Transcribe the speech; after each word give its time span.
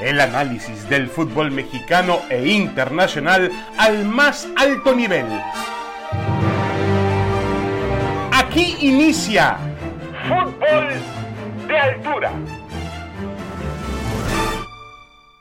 El 0.00 0.20
análisis 0.20 0.86
del 0.90 1.08
fútbol 1.08 1.50
mexicano 1.50 2.20
e 2.28 2.46
internacional 2.48 3.50
al 3.78 4.04
más 4.04 4.46
alto 4.54 4.94
nivel. 4.94 5.24
Aquí 8.30 8.76
inicia 8.80 9.56
Fútbol 10.28 11.66
de 11.66 11.78
Altura. 11.78 12.32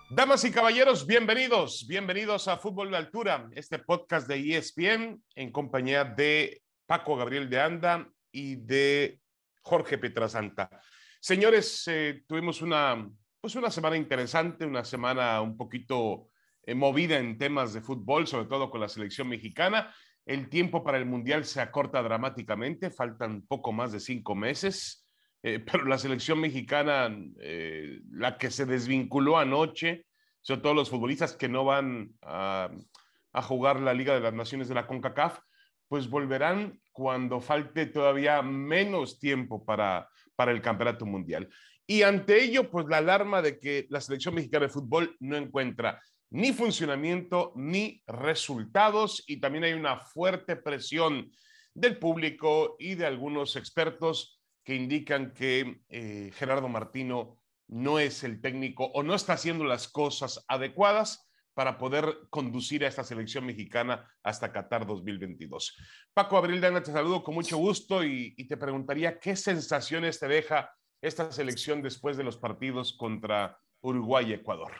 Damas 0.09 0.45
y 0.45 0.51
caballeros, 0.51 1.05
bienvenidos, 1.05 1.85
bienvenidos 1.85 2.47
a 2.47 2.55
Fútbol 2.55 2.91
de 2.91 2.97
Altura, 2.97 3.49
este 3.53 3.79
podcast 3.79 4.25
de 4.25 4.55
ESPN 4.55 5.21
en 5.35 5.51
compañía 5.51 6.05
de 6.05 6.61
Paco 6.85 7.17
Gabriel 7.17 7.49
de 7.49 7.59
Anda 7.59 8.07
y 8.31 8.55
de 8.55 9.19
Jorge 9.63 9.97
Petrasanta. 9.97 10.69
Señores, 11.19 11.83
eh, 11.87 12.23
tuvimos 12.25 12.61
una, 12.61 13.05
pues 13.45 13.55
una 13.57 13.69
semana 13.69 13.95
interesante, 13.95 14.65
una 14.65 14.83
semana 14.83 15.39
un 15.39 15.55
poquito 15.55 16.29
eh, 16.63 16.73
movida 16.73 17.19
en 17.19 17.37
temas 17.37 17.73
de 17.73 17.81
fútbol, 17.81 18.25
sobre 18.25 18.47
todo 18.47 18.71
con 18.71 18.81
la 18.81 18.89
selección 18.89 19.27
mexicana. 19.27 19.93
El 20.25 20.49
tiempo 20.49 20.83
para 20.83 20.97
el 20.97 21.05
Mundial 21.05 21.45
se 21.45 21.61
acorta 21.61 22.01
dramáticamente, 22.01 22.89
faltan 22.89 23.43
poco 23.43 23.71
más 23.71 23.91
de 23.91 23.99
cinco 23.99 24.33
meses. 24.33 25.07
Eh, 25.43 25.59
pero 25.71 25.85
la 25.85 25.99
selección 25.99 26.39
mexicana, 26.39 27.15
eh, 27.39 27.99
la 28.09 28.39
que 28.39 28.49
se 28.49 28.65
desvinculó 28.65 29.37
anoche, 29.37 30.07
sobre 30.41 30.61
todo 30.61 30.73
los 30.73 30.89
futbolistas 30.89 31.35
que 31.35 31.47
no 31.47 31.65
van 31.65 32.15
a, 32.23 32.71
jugar 33.43 33.79
la 33.79 33.93
Liga 33.93 34.15
de 34.15 34.21
las 34.21 34.33
Naciones 34.33 34.69
de 34.69 34.73
la 34.73 34.87
CONCACAF, 34.87 35.37
pues 35.87 36.09
volverán 36.09 36.81
cuando 36.91 37.39
falte 37.41 37.85
todavía 37.85 38.41
menos 38.41 39.19
tiempo 39.19 39.63
para, 39.63 40.09
para 40.35 40.51
el 40.51 40.63
Campeonato 40.63 41.05
Mundial. 41.05 41.47
Y 41.87 42.01
ante 42.01 42.43
ello, 42.43 42.69
pues 42.69 42.87
la 42.87 42.97
alarma 42.97 43.41
de 43.41 43.59
que 43.59 43.85
la 43.89 44.01
selección 44.01 44.35
mexicana 44.35 44.65
de 44.65 44.71
fútbol 44.71 45.15
no 45.19 45.37
encuentra 45.37 46.01
ni 46.31 46.51
funcionamiento 46.51 47.53
ni 47.55 48.01
resultados 48.07 49.23
y 49.27 49.39
también 49.39 49.63
hay 49.65 49.73
una 49.73 49.99
fuerte 49.99 50.55
presión 50.55 51.31
del 51.73 51.99
público 51.99 52.75
y 52.79 52.95
de 52.95 53.05
algunos 53.05 53.55
expertos 53.55 54.41
que 54.63 54.75
indican 54.75 55.31
que 55.33 55.81
eh, 55.89 56.31
Gerardo 56.33 56.67
Martino 56.67 57.37
no 57.67 57.99
es 57.99 58.23
el 58.23 58.41
técnico 58.41 58.85
o 58.85 59.03
no 59.03 59.13
está 59.13 59.33
haciendo 59.33 59.63
las 59.63 59.87
cosas 59.87 60.43
adecuadas 60.47 61.29
para 61.53 61.77
poder 61.77 62.17
conducir 62.29 62.83
a 62.83 62.87
esta 62.87 63.03
selección 63.03 63.45
mexicana 63.45 64.05
hasta 64.23 64.51
Qatar 64.51 64.85
2022. 64.85 65.77
Paco 66.13 66.37
Abril 66.37 66.59
Dana, 66.59 66.83
te 66.83 66.91
saludo 66.91 67.23
con 67.23 67.33
mucho 67.33 67.57
gusto 67.57 68.03
y, 68.03 68.35
te 68.47 68.57
preguntaría 68.57 69.19
qué 69.19 69.35
sensaciones 69.35 70.19
te 70.19 70.27
deja 70.27 70.69
esta 71.01 71.31
selección 71.31 71.81
después 71.81 72.17
de 72.17 72.23
los 72.23 72.37
partidos 72.37 72.93
contra 72.93 73.59
Uruguay 73.81 74.29
y 74.29 74.33
Ecuador. 74.33 74.71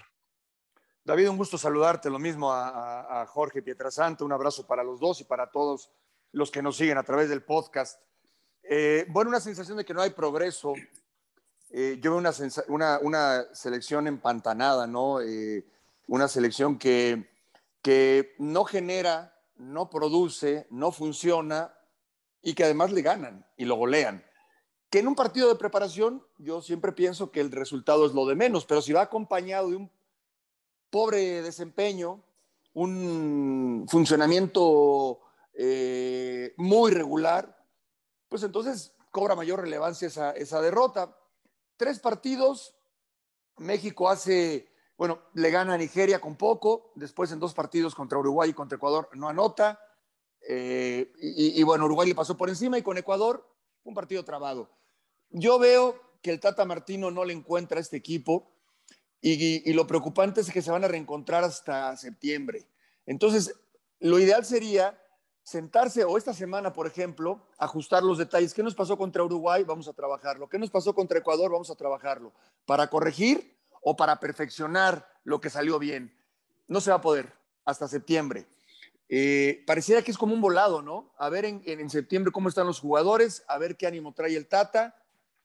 David, 1.04 1.30
un 1.30 1.38
gusto 1.38 1.60
saludarte, 1.60 2.10
lo 2.10 2.18
mismo 2.18 2.52
a, 2.52 3.24
Jorge 3.28 3.62
Pietrasanta, 3.62 4.26
un 4.26 4.32
abrazo 4.32 4.66
para 4.66 4.84
los 4.84 5.00
dos 5.00 5.22
y 5.22 5.24
para 5.24 5.52
todos 5.52 5.92
los 6.32 6.50
que 6.50 6.64
nos 6.64 6.78
siguen 6.78 6.98
a 6.98 7.04
través 7.04 7.30
del 7.30 7.44
podcast. 7.44 8.02
Eh, 8.64 9.06
bueno, 9.10 9.30
una 9.30 9.40
sensación 9.40 9.78
de 9.78 9.86
que 9.86 9.94
no 9.94 10.02
hay 10.02 10.10
progreso. 10.10 10.74
Eh, 11.70 12.00
yo 12.02 12.10
veo 12.12 12.32
una, 12.68 13.00
una, 13.02 13.44
selección 13.54 14.08
empantanada, 14.08 14.88
¿no? 14.88 15.22
Eh, 15.22 15.68
una 16.08 16.28
selección 16.28 16.80
que, 16.80 17.30
que 17.84 18.34
no 18.40 18.66
genera, 18.66 19.40
no 19.58 19.92
produce, 19.92 20.66
no 20.72 20.92
funciona 20.92 21.72
y 22.42 22.56
que 22.56 22.64
además 22.64 22.92
le 22.92 23.04
ganan 23.04 23.46
y 23.58 23.66
lo 23.66 23.76
golean. 23.76 24.26
Que 24.90 25.00
en 25.00 25.08
un 25.08 25.16
partido 25.16 25.50
de 25.50 25.56
preparación 25.56 26.26
yo 26.38 26.62
siempre 26.62 26.92
pienso 26.92 27.32
que 27.32 27.42
el 27.42 27.52
resultado 27.52 28.06
es 28.06 28.14
lo 28.14 28.26
de 28.26 28.36
menos, 28.36 28.66
pero 28.66 28.82
si 28.82 28.94
va 28.94 29.02
acompañado 29.02 29.70
de 29.70 29.76
un 29.76 29.92
pobre 30.90 31.42
desempeño, 31.42 32.24
un 32.74 33.86
funcionamiento 33.90 35.20
muy 36.58 36.92
regular, 36.92 37.66
pues 38.28 38.44
entonces 38.44 38.94
cobra 39.12 39.36
mayor 39.36 39.62
relevancia 39.62 40.08
esa, 40.08 40.32
esa 40.32 40.62
derrota. 40.62 41.18
Tres 41.78 42.00
partidos, 42.00 42.76
México 43.58 44.10
hace, 44.10 44.70
bueno, 44.98 45.22
le 45.34 45.52
gana 45.52 45.74
a 45.74 45.78
Nigeria 45.78 46.20
con 46.20 46.36
poco, 46.36 46.92
después 46.96 47.32
en 47.32 47.40
dos 47.40 47.54
partidos 47.54 47.96
contra 47.96 48.20
Uruguay 48.20 48.50
y 48.50 48.54
contra 48.54 48.76
Ecuador 48.76 49.10
no 49.14 49.30
anota, 49.30 49.80
eh, 50.48 51.12
y, 51.20 51.64
bueno, 51.64 51.86
Uruguay 51.86 52.08
le 52.08 52.16
pasó 52.16 52.38
por 52.38 52.50
encima 52.50 52.78
y 52.78 52.84
con 52.84 52.98
Ecuador 52.98 53.50
un 53.86 53.94
partido 53.94 54.26
trabado. 54.26 54.70
Yo 55.30 55.58
veo 55.58 55.96
que 56.22 56.32
el 56.32 56.40
Tata 56.40 56.66
Martino 56.66 57.12
no 57.12 57.24
le 57.24 57.34
encuentra 57.34 57.78
a 57.78 57.82
este 57.82 57.96
equipo 57.96 58.52
y, 59.22 59.74
lo 59.74 59.88
preocupante 59.88 60.42
es 60.42 60.52
que 60.52 60.62
se 60.62 60.70
van 60.70 60.84
a 60.84 60.88
reencontrar 60.88 61.44
hasta 61.44 61.96
septiembre. 61.98 62.68
Entonces, 63.06 63.56
lo 64.00 64.20
ideal 64.20 64.46
sería 64.46 65.02
sentarse 65.42 66.04
o 66.04 66.18
esta 66.18 66.34
semana, 66.34 66.74
por 66.74 66.86
ejemplo, 66.86 67.48
ajustar 67.58 68.04
los 68.04 68.20
detalles. 68.20 68.54
¿Qué 68.54 68.62
nos 68.62 68.76
pasó 68.76 68.98
contra 68.98 69.24
Uruguay? 69.24 69.64
Vamos 69.64 69.88
a 69.88 69.94
trabajarlo. 69.94 70.48
¿Qué 70.48 70.60
nos 70.60 70.70
pasó 70.70 70.94
contra 70.94 71.20
Ecuador? 71.20 71.52
Vamos 71.52 71.72
a 71.72 71.76
trabajarlo. 71.76 72.34
Para 72.66 72.88
corregir 72.88 73.58
o 73.82 73.96
para 73.96 74.20
perfeccionar 74.20 75.08
lo 75.24 75.42
que 75.42 75.50
salió 75.50 75.80
bien. 75.80 76.16
No 76.68 76.82
se 76.82 76.92
va 76.92 76.98
a 76.98 77.02
poder 77.02 77.34
hasta 77.66 77.88
septiembre. 77.88 78.48
Eh, 79.08 79.64
pareciera 79.68 80.02
que 80.02 80.12
es 80.12 80.18
como 80.18 80.34
un 80.34 80.42
volado, 80.42 80.82
¿no? 80.82 81.14
A 81.18 81.30
ver 81.30 81.46
en, 81.46 81.90
septiembre 81.90 82.32
cómo 82.32 82.50
están 82.50 82.66
los 82.66 82.80
jugadores, 82.80 83.44
a 83.48 83.58
ver 83.58 83.78
qué 83.78 83.88
ánimo 83.88 84.14
trae 84.14 84.36
el 84.36 84.48
Tata. 84.48 84.96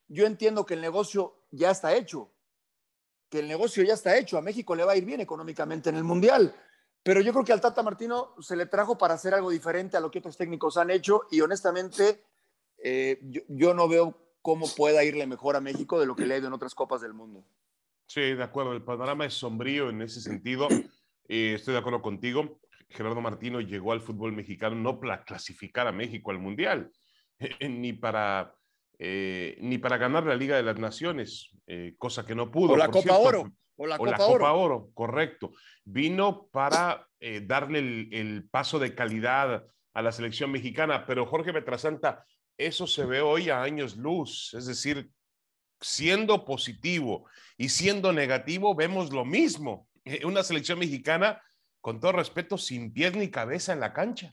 Yo 0.09 0.26
entiendo 0.26 0.65
que 0.65 0.75
el 0.75 0.81
negocio 0.81 1.37
ya 1.50 1.71
está 1.71 1.94
hecho, 1.94 2.31
que 3.28 3.41
el 3.41 3.48
negocio 3.48 3.82
ya 3.84 3.94
está 3.94 4.16
hecho. 4.16 4.38
A 4.38 4.43
México 4.43 4.75
le 4.75 4.84
va 4.84 4.93
a 4.93 4.97
ir 4.97 5.04
bien 5.04 5.21
económicamente 5.21 5.91
en 5.91 5.97
el 5.97 6.04
Mundial. 6.04 6.54
Pero 7.03 7.21
yo 7.21 7.32
creo 7.32 7.44
que 7.44 7.53
al 7.53 7.60
Tata 7.60 7.82
Martino 7.82 8.34
se 8.41 8.56
le 8.56 8.66
trajo 8.66 8.98
para 8.98 9.15
hacer 9.15 9.34
algo 9.34 9.50
diferente 9.50 9.97
a 9.97 10.00
lo 10.00 10.10
que 10.10 10.19
otros 10.19 10.37
técnicos 10.37 10.77
han 10.77 10.91
hecho 10.91 11.22
y 11.31 11.41
honestamente 11.41 12.22
eh, 12.82 13.21
yo, 13.48 13.72
no 13.75 13.88
veo 13.88 14.16
cómo 14.42 14.66
pueda 14.77 15.03
irle 15.04 15.27
mejor 15.27 15.56
a 15.56 15.60
México 15.60 15.98
de 15.98 16.06
lo 16.06 16.16
que 16.16 16.27
le 16.27 16.34
ha 16.34 16.38
ido 16.38 16.48
en 16.48 16.53
otras 16.53 16.75
copas 16.75 17.00
del 17.00 17.15
mundo. 17.15 17.44
Sí, 18.06 18.21
de 18.21 18.42
acuerdo. 18.42 18.72
El 18.72 18.82
panorama 18.82 19.25
es 19.25 19.34
sombrío 19.34 19.88
en 19.88 20.03
ese 20.03 20.21
sentido. 20.21 20.69
Eh, 21.28 21.54
estoy 21.54 21.75
de 21.75 21.81
acuerdo 21.81 22.03
contigo. 22.03 22.59
Gerardo 22.91 23.21
Martino 23.21 23.61
llegó 23.61 23.93
al 23.93 24.01
fútbol 24.01 24.33
mexicano 24.33 24.77
no 24.77 25.01
para 25.01 25.25
clasificar 25.25 25.87
a 25.87 25.93
México 25.93 26.31
al 26.31 26.39
Mundial, 26.39 26.91
ni 27.61 27.93
para 27.93 28.55
eh, 28.99 29.56
ni 29.61 29.78
para 29.78 29.97
ganar 29.97 30.27
la 30.27 30.37
Liga 30.37 30.56
de 30.56 30.62
las 30.62 30.78
Naciones, 30.78 31.56
cosa 31.97 32.27
que 32.27 32.34
no 32.34 32.51
pudo. 32.51 32.75
O 32.75 32.77
la 32.77 32.89
Copa 32.89 33.17
Oro. 33.17 33.51
O 33.83 33.87
la, 33.87 33.97
Copa, 33.97 34.53
Oro. 34.53 34.91
correcto. 34.93 35.53
Vino 35.87 36.49
para 36.53 37.09
eh, 37.19 37.41
darle 37.41 37.78
el, 37.78 38.47
paso 38.51 38.78
de 38.78 38.95
calidad 38.95 39.65
a 39.95 40.03
la 40.03 40.12
selección 40.12 40.53
mexicana, 40.53 41.07
pero 41.07 41.25
Jorge 41.25 41.51
Petrasanta, 41.55 42.27
eso 42.59 42.87
se 42.87 43.07
ve 43.07 43.22
hoy 43.22 43.49
a 43.49 43.62
años 43.62 43.97
luz, 43.97 44.53
es 44.53 44.67
decir, 44.67 45.11
siendo 45.81 46.45
positivo 46.45 47.27
y 47.57 47.71
siendo 47.71 48.12
negativo, 48.12 48.75
vemos 48.75 49.15
lo 49.15 49.25
mismo. 49.25 49.89
Eh, 50.05 50.25
una 50.27 50.43
selección 50.43 50.78
mexicana, 50.78 51.41
con 51.80 52.00
todo 52.00 52.12
respeto, 52.12 52.58
sin 52.58 52.92
pies 52.92 53.14
ni 53.16 53.30
cabeza 53.30 53.72
en 53.72 53.80
la 53.80 53.92
cancha. 53.92 54.32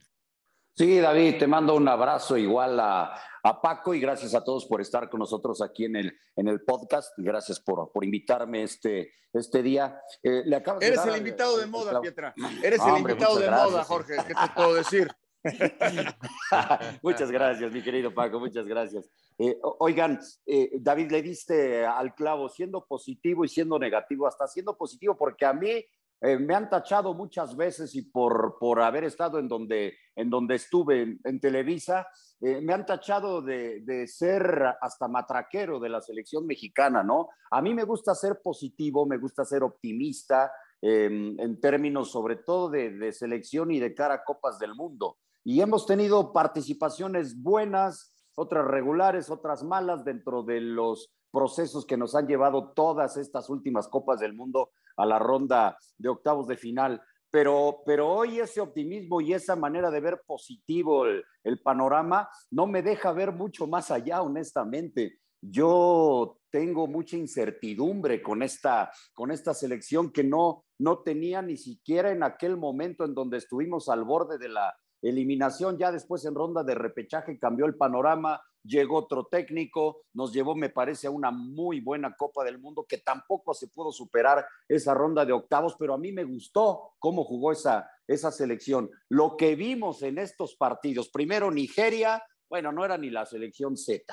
Sí, 0.76 1.00
David, 1.00 1.40
te 1.40 1.48
mando 1.48 1.76
un 1.76 1.88
abrazo 1.88 2.38
igual 2.38 2.80
a, 2.80 3.20
Paco 3.64 3.94
y 3.94 4.02
gracias 4.02 4.36
a 4.36 4.44
todos 4.44 4.66
por 4.66 4.82
estar 4.82 5.10
con 5.10 5.22
nosotros 5.22 5.62
aquí 5.62 5.86
en 5.86 5.96
el, 5.96 6.20
en 6.36 6.50
el 6.50 6.66
podcast 6.66 7.18
y 7.18 7.24
gracias 7.24 7.62
por, 7.62 7.94
por 7.94 8.04
invitarme 8.04 8.64
este, 8.64 9.14
este 9.32 9.64
día. 9.64 10.02
Eh, 10.22 10.44
Eres 10.82 11.06
el 11.06 11.18
invitado 11.18 11.58
de 11.58 11.66
moda, 11.66 12.02
Pietra. 12.02 12.36
Eres 12.62 12.82
el 12.86 12.98
invitado 12.98 13.40
de 13.40 13.50
moda, 13.50 13.86
Jorge. 13.86 14.16
¿Qué 14.28 14.34
te 14.34 14.54
puedo 14.54 14.74
decir? 14.74 15.08
muchas 17.02 17.32
gracias, 17.32 17.72
mi 17.72 17.82
querido 17.82 18.14
Paco, 18.14 18.38
muchas 18.40 18.66
gracias. 18.66 19.10
Eh, 19.38 19.58
oigan, 19.80 20.20
eh, 20.46 20.72
David, 20.80 21.12
le 21.12 21.22
diste 21.22 21.86
al 21.86 22.14
clavo 22.16 22.50
siendo 22.50 22.86
positivo 22.86 23.46
y 23.46 23.48
siendo 23.48 23.80
negativo, 23.80 24.28
hasta 24.28 24.48
siendo 24.48 24.76
positivo, 24.78 25.16
porque 25.16 25.46
a 25.46 25.54
mí 25.54 25.86
eh, 26.20 26.38
me 26.40 26.56
han 26.56 26.70
tachado 26.70 27.14
muchas 27.14 27.56
veces 27.56 27.94
y 27.94 28.02
por, 28.02 28.58
por 28.60 28.82
haber 28.82 29.04
estado 29.04 29.38
en 29.38 29.48
donde, 29.48 29.94
en 30.16 30.32
donde 30.32 30.56
estuve 30.56 31.20
en, 31.24 31.40
Televisa, 31.40 32.08
eh, 32.42 32.60
me 32.60 32.74
han 32.74 32.88
tachado 32.88 33.42
de, 33.42 33.82
de, 33.82 34.08
ser 34.08 34.64
hasta 34.82 35.08
matraquero 35.08 35.80
de 35.80 35.90
la 35.90 36.02
selección 36.02 36.48
mexicana, 36.48 37.04
¿no? 37.04 37.30
A 37.52 37.62
mí 37.62 37.74
me 37.74 37.84
gusta 37.84 38.16
ser 38.16 38.42
positivo, 38.42 39.06
me 39.06 39.20
gusta 39.20 39.46
ser 39.46 39.62
optimista 39.62 40.52
em, 40.82 41.40
en 41.40 41.60
términos 41.60 42.10
sobre 42.10 42.38
todo 42.38 42.72
de, 42.72 42.98
de 42.98 43.12
selección 43.12 43.72
y 43.72 43.80
de 43.80 43.94
cara 43.94 44.16
a 44.16 44.24
Copas 44.24 44.58
del 44.58 44.74
Mundo. 44.74 45.18
Y 45.44 45.62
hemos 45.62 45.86
tenido 45.86 46.34
participaciones 46.34 47.40
buenas, 47.40 48.16
otras 48.36 48.66
regulares, 48.66 49.30
otras 49.30 49.64
malas 49.64 50.04
dentro 50.04 50.42
de 50.42 50.62
los 50.62 51.12
procesos 51.32 51.86
que 51.86 51.98
nos 51.98 52.16
han 52.16 52.26
llevado 52.26 52.72
todas 52.74 53.18
estas 53.18 53.52
últimas 53.52 53.88
Copas 53.88 54.20
del 54.20 54.34
Mundo 54.34 54.72
a 54.98 55.06
la 55.06 55.20
ronda 55.20 55.78
de 55.98 56.10
octavos 56.10 56.48
de 56.48 56.58
final. 56.58 57.02
Pero, 57.30 57.82
pero 57.86 58.10
hoy 58.10 58.40
ese 58.40 58.62
optimismo 58.62 59.22
y 59.22 59.34
esa 59.34 59.56
manera 59.56 59.92
de 59.92 60.00
ver 60.00 60.22
positivo 60.26 61.06
el, 61.06 61.24
panorama 61.64 62.30
no 62.52 62.68
me 62.68 62.82
deja 62.82 63.12
ver 63.12 63.32
mucho 63.32 63.68
más 63.68 63.92
allá, 63.92 64.22
honestamente. 64.22 65.20
Yo 65.42 66.40
tengo 66.50 66.88
mucha 66.88 67.16
incertidumbre 67.18 68.22
con 68.22 68.42
esta, 68.44 68.92
con 69.14 69.32
esta 69.32 69.54
selección 69.54 70.12
que 70.12 70.24
no, 70.24 70.66
no 70.80 71.00
tenía 71.00 71.42
ni 71.42 71.58
siquiera 71.58 72.12
en 72.12 72.24
aquel 72.24 72.58
momento 72.58 73.06
en 73.06 73.14
donde 73.14 73.38
estuvimos 73.38 73.90
al 73.90 74.04
borde 74.04 74.38
de 74.38 74.50
la 74.50 74.76
eliminación. 75.02 75.78
Ya 75.78 75.92
después 75.92 76.26
en 76.26 76.34
ronda 76.34 76.64
de 76.64 76.76
repechaje 76.76 77.38
cambió 77.38 77.66
el 77.66 77.76
panorama, 77.76 78.42
llegó 78.68 78.98
otro 78.98 79.26
técnico, 79.26 80.04
nos 80.14 80.34
llevó, 80.34 80.56
me 80.56 80.70
parece, 80.70 81.08
a 81.08 81.12
una 81.12 81.32
muy 81.32 81.80
buena 81.80 82.16
Copa 82.16 82.44
del 82.44 82.60
Mundo 82.60 82.86
que 82.88 82.98
tampoco 83.00 83.54
se 83.54 83.68
pudo 83.68 83.92
superar 83.92 84.46
esa 84.68 84.94
ronda 84.94 85.26
de 85.26 85.34
octavos, 85.34 85.76
pero 85.80 85.94
a 85.94 85.98
mí 85.98 86.12
me 86.12 86.24
gustó 86.24 86.94
cómo 87.00 87.24
jugó 87.24 87.52
esa, 87.52 87.90
esa 88.08 88.32
selección. 88.32 88.90
Lo 89.10 89.38
que 89.38 89.56
vimos 89.56 90.04
en 90.04 90.18
estos 90.18 90.56
partidos, 90.56 91.10
primero 91.10 91.52
Nigeria, 91.52 92.24
bueno, 92.50 92.72
no 92.72 92.86
era 92.86 92.98
ni 92.98 93.10
la 93.10 93.26
selección 93.26 93.78
Z, 93.78 94.04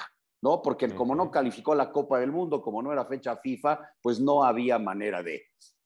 ¿no? 0.42 0.62
Porque 0.62 0.94
como 0.94 1.14
no 1.14 1.30
calificó 1.30 1.74
la 1.74 1.90
Copa 1.92 2.18
del 2.18 2.32
Mundo, 2.32 2.62
como 2.62 2.82
no 2.82 2.92
era 2.92 3.06
fecha 3.06 3.36
FIFA, 3.36 3.80
pues 4.00 4.20
no 4.20 4.44
había 4.44 4.78
manera 4.78 5.22
de. 5.22 5.42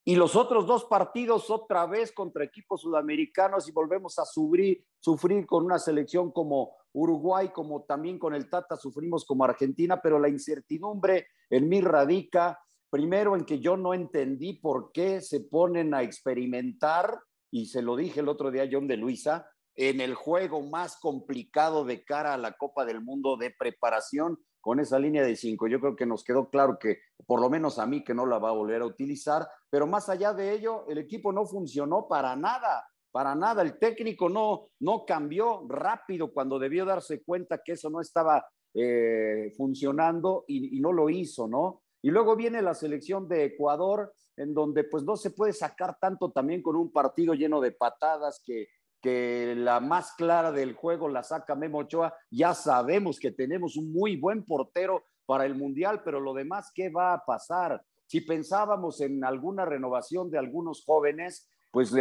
Y 0.08 0.16
los 0.16 0.36
otros 0.36 0.66
dos 0.66 0.86
partidos 0.86 1.50
otra 1.50 1.84
vez 1.84 2.12
contra 2.12 2.42
equipos 2.42 2.80
sudamericanos 2.80 3.68
y 3.68 3.72
volvemos 3.72 4.18
a 4.18 4.24
sufrir, 4.24 4.82
sufrir 4.98 5.46
con 5.46 5.66
una 5.66 5.78
selección 5.78 6.32
como 6.32 6.77
Uruguay, 6.92 7.48
como 7.48 7.82
también 7.82 8.18
con 8.18 8.34
el 8.34 8.48
Tata 8.48 8.76
sufrimos 8.76 9.24
como 9.24 9.44
Argentina, 9.44 10.00
pero 10.02 10.18
la 10.18 10.28
incertidumbre 10.28 11.28
en 11.50 11.68
mí 11.68 11.80
radica 11.80 12.58
primero 12.90 13.36
en 13.36 13.44
que 13.44 13.60
yo 13.60 13.76
no 13.76 13.94
entendí 13.94 14.54
por 14.54 14.92
qué 14.92 15.20
se 15.20 15.40
ponen 15.40 15.94
a 15.94 16.02
experimentar, 16.02 17.18
y 17.50 17.66
se 17.66 17.82
lo 17.82 17.96
dije 17.96 18.20
el 18.20 18.28
otro 18.28 18.50
día 18.50 18.64
a 18.64 18.68
John 18.70 18.88
de 18.88 18.96
Luisa, 18.96 19.48
en 19.74 20.00
el 20.00 20.14
juego 20.14 20.62
más 20.62 20.96
complicado 20.96 21.84
de 21.84 22.04
cara 22.04 22.34
a 22.34 22.38
la 22.38 22.52
Copa 22.52 22.84
del 22.84 23.00
Mundo 23.00 23.36
de 23.36 23.54
preparación 23.56 24.38
con 24.60 24.80
esa 24.80 24.98
línea 24.98 25.22
de 25.22 25.36
cinco. 25.36 25.68
Yo 25.68 25.80
creo 25.80 25.94
que 25.94 26.04
nos 26.04 26.24
quedó 26.24 26.50
claro 26.50 26.78
que, 26.78 26.98
por 27.26 27.40
lo 27.40 27.48
menos 27.48 27.78
a 27.78 27.86
mí, 27.86 28.02
que 28.02 28.12
no 28.12 28.26
la 28.26 28.38
va 28.38 28.48
a 28.48 28.54
volver 28.54 28.82
a 28.82 28.86
utilizar, 28.86 29.48
pero 29.70 29.86
más 29.86 30.08
allá 30.08 30.34
de 30.34 30.52
ello, 30.52 30.84
el 30.88 30.98
equipo 30.98 31.32
no 31.32 31.46
funcionó 31.46 32.08
para 32.08 32.34
nada, 32.34 32.88
para 33.18 33.34
nada. 33.34 33.62
El 33.62 33.80
técnico 33.80 34.28
no, 34.28 34.68
no 34.78 35.04
cambió 35.04 35.66
rápido 35.68 36.32
cuando 36.32 36.56
debió 36.56 36.84
darse 36.84 37.24
cuenta 37.24 37.60
que 37.64 37.72
eso 37.72 37.90
no 37.90 38.00
estaba 38.00 38.46
eh, 38.72 39.52
funcionando 39.56 40.44
y, 40.46 40.78
no 40.78 40.92
lo 40.92 41.10
hizo, 41.10 41.48
¿no? 41.48 41.82
Y 42.00 42.12
luego 42.12 42.36
viene 42.36 42.62
la 42.62 42.74
selección 42.74 43.26
de 43.26 43.46
Ecuador, 43.46 44.12
en 44.36 44.54
donde 44.54 44.84
pues 44.84 45.02
no 45.02 45.16
se 45.16 45.30
puede 45.30 45.52
sacar 45.52 45.98
tanto 46.00 46.30
también 46.30 46.62
con 46.62 46.76
un 46.76 46.92
partido 46.92 47.34
lleno 47.34 47.60
de 47.60 47.72
patadas 47.72 48.40
que 48.46 48.68
que 49.02 49.54
la 49.56 49.80
más 49.80 50.12
clara 50.12 50.52
del 50.52 50.74
juego 50.74 51.08
la 51.08 51.24
saca 51.24 51.56
Memo 51.56 51.78
Ochoa. 51.78 52.14
Ya 52.30 52.54
sabemos 52.54 53.18
que 53.18 53.32
tenemos 53.32 53.76
un 53.76 53.92
muy 53.92 54.16
buen 54.16 54.44
portero 54.44 55.02
para 55.26 55.44
el 55.44 55.56
Mundial, 55.56 56.02
pero 56.04 56.20
lo 56.20 56.34
demás, 56.34 56.70
¿qué 56.72 56.88
va 56.88 57.14
a 57.14 57.24
pasar? 57.24 57.82
Si 58.06 58.20
pensábamos 58.20 59.00
en 59.00 59.24
alguna 59.24 59.64
renovación 59.64 60.30
de 60.30 60.38
algunos 60.38 60.84
jóvenes, 60.84 61.48
pues 61.70 61.94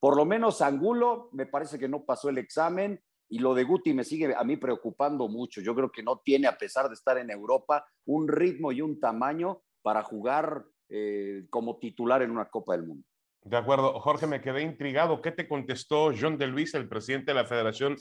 por 0.00 0.16
lo 0.16 0.24
menos 0.24 0.60
Angulo 0.60 1.30
me 1.32 1.46
parece 1.46 1.78
que 1.78 1.88
no 1.88 2.04
pasó 2.04 2.28
el 2.28 2.38
examen 2.38 3.00
y 3.28 3.38
lo 3.38 3.54
de 3.54 3.64
Guti 3.64 3.92
me 3.92 4.04
sigue 4.04 4.34
a 4.34 4.42
mí 4.44 4.56
preocupando 4.56 5.28
mucho. 5.28 5.60
Yo 5.60 5.74
creo 5.74 5.90
que 5.90 6.02
no 6.02 6.20
tiene, 6.24 6.46
a 6.46 6.56
pesar 6.56 6.88
de 6.88 6.94
estar 6.94 7.18
en 7.18 7.30
Europa, 7.30 7.86
un 8.06 8.26
ritmo 8.26 8.72
y 8.72 8.80
un 8.80 8.98
tamaño 8.98 9.62
para 9.82 10.02
jugar 10.02 10.64
eh, 10.88 11.46
como 11.50 11.78
titular 11.78 12.22
en 12.22 12.30
una 12.30 12.48
Copa 12.48 12.72
del 12.72 12.86
Mundo. 12.86 13.06
De 13.42 13.56
acuerdo. 13.56 14.00
Jorge, 14.00 14.26
me 14.26 14.40
quedé 14.40 14.62
intrigado. 14.62 15.22
¿Qué 15.22 15.30
te 15.30 15.46
contestó 15.46 16.12
John 16.18 16.38
de 16.38 16.46
Luis, 16.46 16.74
el 16.74 16.88
presidente 16.88 17.32
de 17.32 17.36
la 17.36 17.46
federación, 17.46 17.96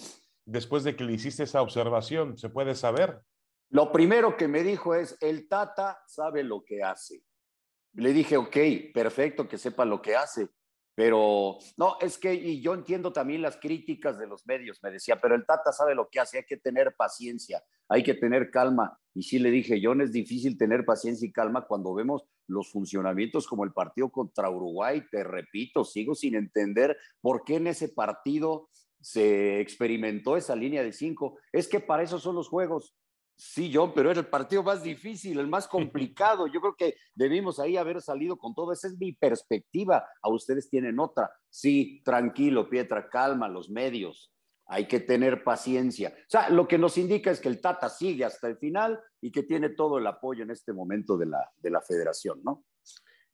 después 0.45 0.83
de 0.83 0.95
que 0.95 1.03
le 1.03 1.13
hiciste 1.13 1.43
esa 1.43 1.61
observación? 1.61 2.37
¿Se 2.37 2.49
puede 2.49 2.75
saber? 2.75 3.21
Lo 3.69 3.91
primero 3.91 4.37
que 4.37 4.47
me 4.47 4.63
dijo 4.63 4.95
es, 4.95 5.17
el 5.21 5.47
Tata 5.47 5.99
sabe 6.07 6.43
lo 6.43 6.63
que 6.63 6.81
hace. 6.81 7.21
Le 7.93 8.13
dije, 8.13 8.37
ok, 8.37 8.57
perfecto 8.93 9.47
que 9.47 9.57
sepa 9.57 9.83
lo 9.83 10.01
que 10.01 10.15
hace, 10.15 10.47
pero 10.97 11.59
no, 11.77 11.97
es 12.01 12.17
que, 12.17 12.33
y 12.33 12.59
yo 12.59 12.73
entiendo 12.73 13.13
también 13.13 13.43
las 13.43 13.57
críticas 13.57 14.17
de 14.17 14.25
los 14.25 14.47
medios, 14.47 14.79
me 14.81 14.89
decía, 14.89 15.21
pero 15.21 15.35
el 15.35 15.45
Tata 15.45 15.71
sabe 15.71 15.93
lo 15.93 16.09
que 16.09 16.19
hace, 16.19 16.39
hay 16.39 16.45
que 16.45 16.57
tener 16.57 16.95
paciencia, 16.95 17.63
hay 17.87 18.01
que 18.01 18.15
tener 18.15 18.49
calma. 18.49 18.99
Y 19.13 19.21
sí 19.21 19.37
le 19.37 19.51
dije, 19.51 19.79
John, 19.79 20.01
es 20.01 20.11
difícil 20.11 20.57
tener 20.57 20.85
paciencia 20.85 21.27
y 21.27 21.31
calma 21.31 21.67
cuando 21.67 21.93
vemos 21.93 22.23
los 22.47 22.71
funcionamientos 22.71 23.45
como 23.45 23.63
el 23.63 23.73
partido 23.73 24.09
contra 24.09 24.49
Uruguay. 24.49 25.03
Te 25.11 25.23
repito, 25.23 25.85
sigo 25.85 26.15
sin 26.15 26.33
entender 26.33 26.97
por 27.21 27.43
qué 27.43 27.57
en 27.57 27.67
ese 27.67 27.89
partido 27.89 28.71
se 28.99 29.59
experimentó 29.59 30.35
esa 30.35 30.55
línea 30.55 30.81
de 30.81 30.93
cinco. 30.93 31.37
Es 31.51 31.67
que 31.67 31.79
para 31.79 32.01
eso 32.01 32.17
son 32.17 32.33
los 32.33 32.49
juegos. 32.49 32.95
Sí, 33.39 33.71
John, 33.71 33.93
pero 33.93 34.09
era 34.09 34.19
el 34.19 34.27
partido 34.27 34.63
más 34.63 34.81
difícil, 34.81 35.39
el 35.39 35.47
más 35.47 35.67
complicado. 36.07 36.47
Yo 36.47 36.59
creo 36.59 36.75
que 36.75 36.95
debimos 37.13 37.59
ahí 37.59 37.77
haber 37.77 38.01
salido 38.01 38.37
con 38.37 38.55
todo. 38.55 38.73
Esa 38.73 38.87
es 38.87 38.97
mi 38.97 39.13
perspectiva. 39.13 40.07
A 40.21 40.29
ustedes 40.29 40.69
tienen 40.69 40.99
otra. 40.99 41.29
Sí, 41.49 42.01
tranquilo, 42.03 42.67
Pietra, 42.67 43.07
calma, 43.09 43.47
los 43.47 43.69
medios. 43.69 44.33
Hay 44.65 44.87
que 44.87 44.99
tener 44.99 45.43
paciencia. 45.43 46.13
O 46.17 46.29
sea, 46.29 46.49
lo 46.49 46.67
que 46.67 46.77
nos 46.77 46.97
indica 46.97 47.31
es 47.31 47.39
que 47.39 47.47
el 47.47 47.61
Tata 47.61 47.89
sigue 47.89 48.25
hasta 48.25 48.47
el 48.47 48.57
final 48.57 48.99
y 49.21 49.31
que 49.31 49.43
tiene 49.43 49.69
todo 49.69 49.99
el 49.99 50.07
apoyo 50.07 50.43
en 50.43 50.51
este 50.51 50.73
momento 50.73 51.15
de 51.15 51.27
la, 51.27 51.49
de 51.57 51.69
la 51.69 51.81
federación, 51.81 52.41
¿no? 52.43 52.65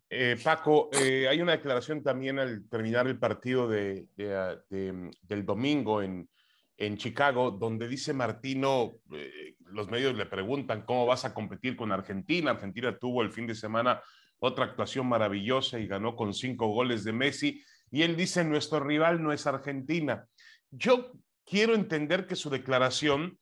Eh, 0.10 0.38
Paco, 0.44 0.90
eh, 0.92 1.28
hay 1.28 1.42
una 1.42 1.54
declaración 1.54 2.04
también 2.04 2.38
al 2.38 2.70
terminar 2.70 3.08
el 3.08 3.18
partido 3.18 3.68
de, 3.68 4.08
del 4.16 5.46
domingo 5.46 6.04
en, 6.04 6.30
en 6.78 6.98
Chicago, 6.98 7.52
donde 7.52 7.88
dice 7.88 8.14
Martino, 8.14 8.94
eh, 9.14 9.56
los 9.66 9.90
medios 9.90 10.16
le 10.16 10.26
preguntan 10.26 10.84
cómo 10.84 11.06
vas 11.06 11.26
a 11.26 11.34
competir 11.34 11.76
con 11.76 11.92
Argentina. 11.92 12.52
Argentina 12.52 12.98
tuvo 12.98 13.22
el 13.22 13.32
fin 13.32 13.48
de 13.48 13.56
semana 13.56 14.02
otra 14.40 14.66
actuación 14.66 15.08
maravillosa 15.08 15.80
y 15.80 15.88
ganó 15.88 16.16
con 16.16 16.34
cinco 16.34 16.68
goles 16.68 17.04
de 17.04 17.14
Messi. 17.14 17.64
Y 17.92 18.02
él 18.02 18.16
dice, 18.16 18.44
nuestro 18.44 18.80
rival 18.80 19.22
no 19.22 19.32
es 19.32 19.48
Argentina. 19.48 20.26
Yo 20.72 21.12
quiero 21.46 21.76
entender 21.76 22.28
que 22.28 22.36
su 22.36 22.50
declaración 22.50 23.38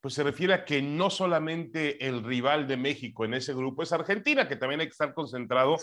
pues 0.00 0.14
se 0.14 0.24
refiere 0.24 0.52
a 0.52 0.64
que 0.64 0.82
no 0.82 1.10
solamente 1.10 2.08
el 2.08 2.24
rival 2.24 2.66
de 2.66 2.76
México 2.76 3.24
en 3.24 3.34
ese 3.34 3.54
grupo 3.54 3.84
es 3.84 3.92
Argentina, 3.92 4.48
que 4.48 4.56
también 4.56 4.80
hay 4.80 4.88
que 4.88 4.92
estar 4.92 5.14
concentrado 5.14 5.76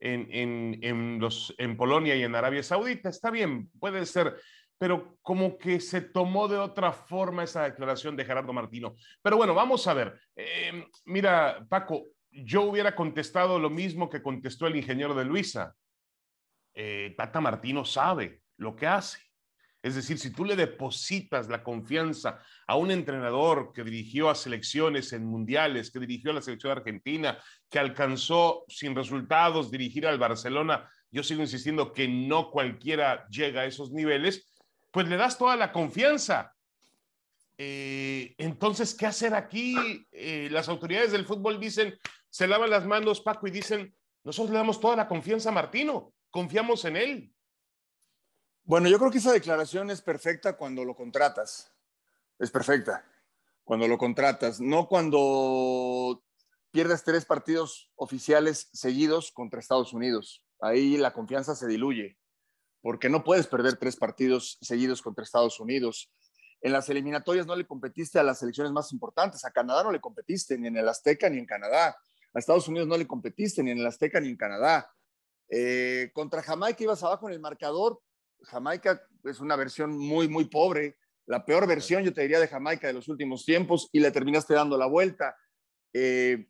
en, 0.00 0.28
en, 0.30 0.78
en, 0.82 1.18
los, 1.18 1.54
en 1.56 1.74
Polonia 1.78 2.14
y 2.14 2.22
en 2.22 2.34
Arabia 2.34 2.62
Saudita. 2.62 3.08
Está 3.08 3.30
bien, 3.30 3.70
puede 3.80 4.04
ser, 4.04 4.36
pero 4.84 5.16
como 5.22 5.56
que 5.56 5.80
se 5.80 6.02
tomó 6.02 6.46
de 6.46 6.58
otra 6.58 6.92
forma 6.92 7.42
esa 7.42 7.62
declaración 7.62 8.14
de 8.16 8.24
Gerardo 8.26 8.52
Martino. 8.52 8.96
Pero 9.22 9.38
bueno, 9.38 9.54
vamos 9.54 9.86
a 9.86 9.94
ver. 9.94 10.20
Eh, 10.36 10.86
mira, 11.06 11.66
Paco, 11.70 12.08
yo 12.30 12.64
hubiera 12.64 12.94
contestado 12.94 13.58
lo 13.58 13.70
mismo 13.70 14.10
que 14.10 14.22
contestó 14.22 14.66
el 14.66 14.76
ingeniero 14.76 15.14
de 15.14 15.24
Luisa. 15.24 15.74
Eh, 16.74 17.14
Tata 17.16 17.40
Martino 17.40 17.86
sabe 17.86 18.42
lo 18.58 18.76
que 18.76 18.86
hace. 18.86 19.20
Es 19.82 19.94
decir, 19.94 20.18
si 20.18 20.30
tú 20.30 20.44
le 20.44 20.54
depositas 20.54 21.48
la 21.48 21.62
confianza 21.62 22.42
a 22.66 22.76
un 22.76 22.90
entrenador 22.90 23.72
que 23.72 23.84
dirigió 23.84 24.28
a 24.28 24.34
selecciones 24.34 25.14
en 25.14 25.24
mundiales, 25.24 25.90
que 25.90 25.98
dirigió 25.98 26.30
a 26.30 26.34
la 26.34 26.42
selección 26.42 26.72
argentina, 26.72 27.38
que 27.70 27.78
alcanzó 27.78 28.66
sin 28.68 28.94
resultados 28.94 29.70
dirigir 29.70 30.06
al 30.06 30.18
Barcelona, 30.18 30.90
yo 31.10 31.22
sigo 31.22 31.40
insistiendo 31.40 31.94
que 31.94 32.06
no 32.06 32.50
cualquiera 32.50 33.26
llega 33.28 33.62
a 33.62 33.66
esos 33.66 33.90
niveles, 33.90 34.50
pues 34.94 35.08
le 35.08 35.16
das 35.16 35.36
toda 35.36 35.56
la 35.56 35.72
confianza. 35.72 36.54
Eh, 37.58 38.32
entonces, 38.38 38.94
¿qué 38.94 39.06
hacer 39.06 39.34
aquí? 39.34 40.06
Eh, 40.12 40.46
las 40.52 40.68
autoridades 40.68 41.10
del 41.10 41.26
fútbol 41.26 41.58
dicen, 41.58 41.98
se 42.30 42.46
lavan 42.46 42.70
las 42.70 42.86
manos, 42.86 43.20
Paco, 43.20 43.48
y 43.48 43.50
dicen, 43.50 43.92
nosotros 44.22 44.52
le 44.52 44.58
damos 44.58 44.78
toda 44.78 44.94
la 44.94 45.08
confianza 45.08 45.48
a 45.48 45.52
Martino, 45.52 46.14
confiamos 46.30 46.84
en 46.84 46.96
él. 46.96 47.34
Bueno, 48.62 48.88
yo 48.88 49.00
creo 49.00 49.10
que 49.10 49.18
esa 49.18 49.32
declaración 49.32 49.90
es 49.90 50.00
perfecta 50.00 50.56
cuando 50.56 50.84
lo 50.84 50.94
contratas. 50.94 51.74
Es 52.38 52.52
perfecta 52.52 53.04
cuando 53.64 53.88
lo 53.88 53.98
contratas, 53.98 54.60
no 54.60 54.86
cuando 54.86 56.22
pierdes 56.70 57.02
tres 57.02 57.24
partidos 57.24 57.90
oficiales 57.96 58.68
seguidos 58.72 59.32
contra 59.32 59.58
Estados 59.58 59.92
Unidos. 59.92 60.46
Ahí 60.60 60.96
la 60.98 61.12
confianza 61.12 61.56
se 61.56 61.66
diluye 61.66 62.16
porque 62.84 63.08
no 63.08 63.24
puedes 63.24 63.46
perder 63.46 63.78
tres 63.78 63.96
partidos 63.96 64.58
seguidos 64.60 65.00
contra 65.00 65.24
Estados 65.24 65.58
Unidos. 65.58 66.12
En 66.60 66.70
las 66.70 66.86
eliminatorias 66.90 67.46
no 67.46 67.56
le 67.56 67.66
competiste 67.66 68.18
a 68.18 68.22
las 68.22 68.40
selecciones 68.40 68.72
más 68.72 68.92
importantes. 68.92 69.42
A 69.46 69.50
Canadá 69.50 69.84
no 69.84 69.90
le 69.90 70.02
competiste 70.02 70.58
ni 70.58 70.68
en 70.68 70.76
el 70.76 70.86
Azteca 70.86 71.30
ni 71.30 71.38
en 71.38 71.46
Canadá. 71.46 71.96
A 72.34 72.38
Estados 72.38 72.68
Unidos 72.68 72.86
no 72.86 72.98
le 72.98 73.06
competiste 73.06 73.62
ni 73.62 73.70
en 73.70 73.78
el 73.78 73.86
Azteca 73.86 74.20
ni 74.20 74.28
en 74.28 74.36
Canadá. 74.36 74.92
Eh, 75.48 76.10
contra 76.12 76.42
Jamaica 76.42 76.84
ibas 76.84 77.02
abajo 77.02 77.26
en 77.26 77.32
el 77.32 77.40
marcador. 77.40 78.02
Jamaica 78.42 79.00
es 79.24 79.40
una 79.40 79.56
versión 79.56 79.96
muy, 79.96 80.28
muy 80.28 80.44
pobre. 80.44 80.98
La 81.24 81.42
peor 81.46 81.66
versión, 81.66 82.02
yo 82.02 82.12
te 82.12 82.20
diría, 82.20 82.38
de 82.38 82.48
Jamaica 82.48 82.86
de 82.86 82.92
los 82.92 83.08
últimos 83.08 83.46
tiempos 83.46 83.88
y 83.92 84.00
le 84.00 84.10
terminaste 84.10 84.52
dando 84.52 84.76
la 84.76 84.84
vuelta. 84.84 85.34
Eh, 85.94 86.48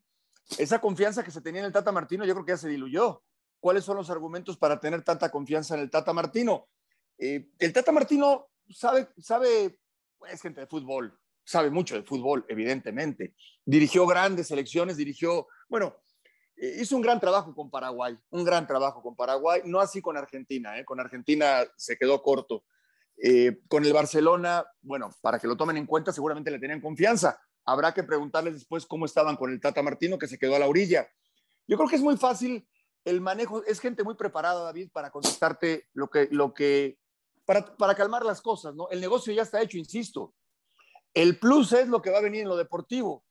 esa 0.58 0.80
confianza 0.80 1.22
que 1.22 1.30
se 1.30 1.40
tenía 1.40 1.60
en 1.60 1.66
el 1.66 1.72
Tata 1.72 1.92
Martino, 1.92 2.24
yo 2.24 2.34
creo 2.34 2.44
que 2.44 2.52
ya 2.52 2.58
se 2.58 2.68
diluyó 2.68 3.22
cuáles 3.64 3.86
son 3.86 3.96
los 3.96 4.10
argumentos 4.10 4.58
para 4.58 4.78
tener 4.78 5.00
tanta 5.00 5.30
confianza 5.30 5.74
en 5.74 5.80
el 5.80 5.90
Tata 5.90 6.12
Martino. 6.12 6.68
Eh, 7.16 7.48
el 7.58 7.72
Tata 7.72 7.92
Martino 7.92 8.50
sabe, 8.68 9.08
sabe, 9.16 9.80
es 10.30 10.42
gente 10.42 10.60
de 10.60 10.66
fútbol, 10.66 11.18
sabe 11.42 11.70
mucho 11.70 11.94
de 11.94 12.02
fútbol, 12.02 12.44
evidentemente. 12.50 13.34
Dirigió 13.64 14.06
grandes 14.06 14.48
selecciones, 14.48 14.98
dirigió, 14.98 15.46
bueno, 15.66 15.96
eh, 16.58 16.76
hizo 16.82 16.94
un 16.94 17.00
gran 17.00 17.18
trabajo 17.18 17.54
con 17.54 17.70
Paraguay, 17.70 18.14
un 18.28 18.44
gran 18.44 18.66
trabajo 18.66 19.00
con 19.02 19.16
Paraguay, 19.16 19.62
no 19.64 19.80
así 19.80 20.02
con 20.02 20.18
Argentina, 20.18 20.78
¿eh? 20.78 20.84
con 20.84 21.00
Argentina 21.00 21.64
se 21.78 21.96
quedó 21.96 22.22
corto. 22.22 22.64
Eh, 23.16 23.62
con 23.66 23.82
el 23.86 23.94
Barcelona, 23.94 24.66
bueno, 24.82 25.08
para 25.22 25.38
que 25.38 25.46
lo 25.46 25.56
tomen 25.56 25.78
en 25.78 25.86
cuenta, 25.86 26.12
seguramente 26.12 26.50
le 26.50 26.58
tenían 26.58 26.82
confianza. 26.82 27.40
Habrá 27.64 27.94
que 27.94 28.02
preguntarles 28.02 28.52
después 28.52 28.84
cómo 28.84 29.06
estaban 29.06 29.36
con 29.36 29.50
el 29.50 29.58
Tata 29.58 29.82
Martino, 29.82 30.18
que 30.18 30.28
se 30.28 30.38
quedó 30.38 30.54
a 30.54 30.58
la 30.58 30.68
orilla. 30.68 31.08
Yo 31.66 31.78
creo 31.78 31.88
que 31.88 31.96
es 31.96 32.02
muy 32.02 32.18
fácil 32.18 32.68
el 33.04 33.20
manejo, 33.20 33.62
es 33.64 33.80
gente 33.80 34.02
muy 34.02 34.14
preparada, 34.14 34.62
David, 34.64 34.90
para 34.92 35.10
contestarte 35.10 35.88
lo 35.92 36.08
que, 36.08 36.28
lo 36.30 36.54
que, 36.54 36.98
para, 37.44 37.76
para 37.76 37.94
calmar 37.94 38.24
las 38.24 38.40
cosas, 38.40 38.74
¿no? 38.74 38.88
El 38.90 39.00
negocio 39.00 39.32
ya 39.32 39.42
está 39.42 39.60
hecho, 39.60 39.76
insisto. 39.76 40.34
El 41.12 41.38
plus 41.38 41.72
es 41.72 41.88
lo 41.88 42.00
que 42.00 42.10
va 42.10 42.18
a 42.18 42.22
venir 42.22 42.42
en 42.42 42.48
lo 42.48 42.56
deportivo. 42.56 43.24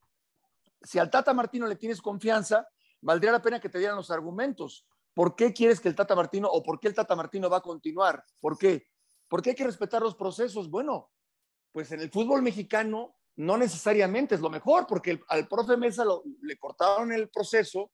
Si 0.81 0.99
al 0.99 1.09
Tata 1.09 1.33
Martino 1.33 1.67
le 1.67 1.75
tienes 1.75 2.01
confianza, 2.01 2.67
valdría 3.01 3.31
la 3.31 3.41
pena 3.41 3.59
que 3.59 3.69
te 3.69 3.79
dieran 3.79 3.97
los 3.97 4.11
argumentos. 4.11 4.85
¿Por 5.13 5.35
qué 5.35 5.53
quieres 5.53 5.79
que 5.79 5.89
el 5.89 5.95
Tata 5.95 6.15
Martino 6.15 6.49
o 6.49 6.63
por 6.63 6.79
qué 6.79 6.87
el 6.87 6.93
Tata 6.93 7.15
Martino 7.15 7.49
va 7.49 7.57
a 7.57 7.61
continuar? 7.61 8.23
¿Por 8.39 8.57
qué? 8.57 8.87
Porque 9.27 9.51
hay 9.51 9.55
que 9.55 9.65
respetar 9.65 10.01
los 10.01 10.15
procesos. 10.15 10.69
Bueno, 10.69 11.11
pues 11.71 11.91
en 11.91 11.99
el 11.99 12.11
fútbol 12.11 12.41
mexicano 12.41 13.15
no 13.35 13.57
necesariamente 13.57 14.35
es 14.35 14.41
lo 14.41 14.49
mejor, 14.49 14.85
porque 14.87 15.19
al 15.27 15.47
profe 15.47 15.75
Mesa 15.77 16.05
le 16.41 16.57
cortaron 16.57 17.11
el 17.11 17.29
proceso, 17.29 17.91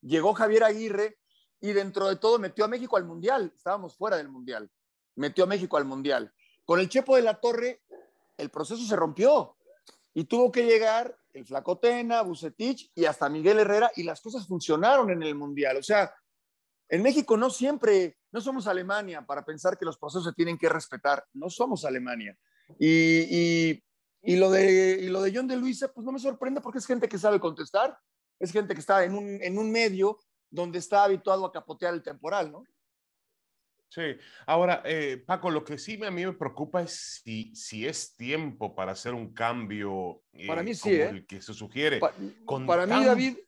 llegó 0.00 0.34
Javier 0.34 0.64
Aguirre 0.64 1.19
y 1.60 1.72
dentro 1.72 2.08
de 2.08 2.16
todo 2.16 2.38
metió 2.38 2.64
a 2.64 2.68
México 2.68 2.96
al 2.96 3.04
Mundial. 3.04 3.52
Estábamos 3.54 3.96
fuera 3.96 4.16
del 4.16 4.28
Mundial. 4.28 4.70
Metió 5.16 5.44
a 5.44 5.46
México 5.46 5.76
al 5.76 5.84
Mundial. 5.84 6.32
Con 6.64 6.80
el 6.80 6.88
Chepo 6.88 7.16
de 7.16 7.22
la 7.22 7.40
Torre, 7.40 7.82
el 8.36 8.50
proceso 8.50 8.82
se 8.82 8.96
rompió 8.96 9.56
y 10.14 10.24
tuvo 10.24 10.50
que 10.50 10.64
llegar 10.64 11.16
el 11.32 11.44
Flacotena, 11.44 12.22
Bucetich 12.22 12.90
y 12.94 13.04
hasta 13.04 13.28
Miguel 13.28 13.58
Herrera 13.58 13.92
y 13.94 14.02
las 14.02 14.20
cosas 14.20 14.46
funcionaron 14.46 15.10
en 15.10 15.22
el 15.22 15.34
Mundial. 15.34 15.76
O 15.76 15.82
sea, 15.82 16.14
en 16.88 17.02
México 17.02 17.36
no 17.36 17.50
siempre, 17.50 18.18
no 18.32 18.40
somos 18.40 18.66
Alemania 18.66 19.24
para 19.24 19.44
pensar 19.44 19.78
que 19.78 19.84
los 19.84 19.98
procesos 19.98 20.24
se 20.24 20.32
tienen 20.32 20.58
que 20.58 20.68
respetar. 20.68 21.24
No 21.34 21.50
somos 21.50 21.84
Alemania. 21.84 22.36
Y, 22.78 23.82
y, 24.22 24.36
lo, 24.36 24.50
de, 24.50 24.98
y 25.02 25.08
lo 25.08 25.22
de 25.22 25.32
John 25.34 25.46
de 25.46 25.56
Luisa, 25.56 25.92
pues 25.92 26.04
no 26.04 26.12
me 26.12 26.18
sorprende 26.18 26.60
porque 26.60 26.78
es 26.78 26.86
gente 26.86 27.08
que 27.08 27.18
sabe 27.18 27.38
contestar, 27.38 27.96
es 28.38 28.52
gente 28.52 28.74
que 28.74 28.80
está 28.80 29.04
en 29.04 29.14
un, 29.14 29.42
en 29.42 29.58
un 29.58 29.70
medio 29.70 30.18
donde 30.50 30.78
está 30.78 31.04
habituado 31.04 31.46
a 31.46 31.52
capotear 31.52 31.94
el 31.94 32.02
temporal, 32.02 32.50
¿no? 32.50 32.64
Sí, 33.90 34.16
ahora, 34.46 34.82
eh, 34.84 35.20
Paco, 35.26 35.50
lo 35.50 35.64
que 35.64 35.76
sí 35.76 36.00
a 36.04 36.12
mí 36.12 36.24
me 36.24 36.32
preocupa 36.32 36.80
es 36.80 37.22
si, 37.24 37.52
si 37.56 37.88
es 37.88 38.14
tiempo 38.14 38.72
para 38.72 38.92
hacer 38.92 39.14
un 39.14 39.34
cambio 39.34 40.22
para 40.46 40.62
mí 40.62 40.70
eh, 40.70 40.74
sí, 40.74 40.92
¿eh? 40.92 41.08
el 41.08 41.26
que 41.26 41.42
se 41.42 41.52
sugiere. 41.52 41.98
para 41.98 42.86
mí, 42.86 43.04
David, 43.04 43.38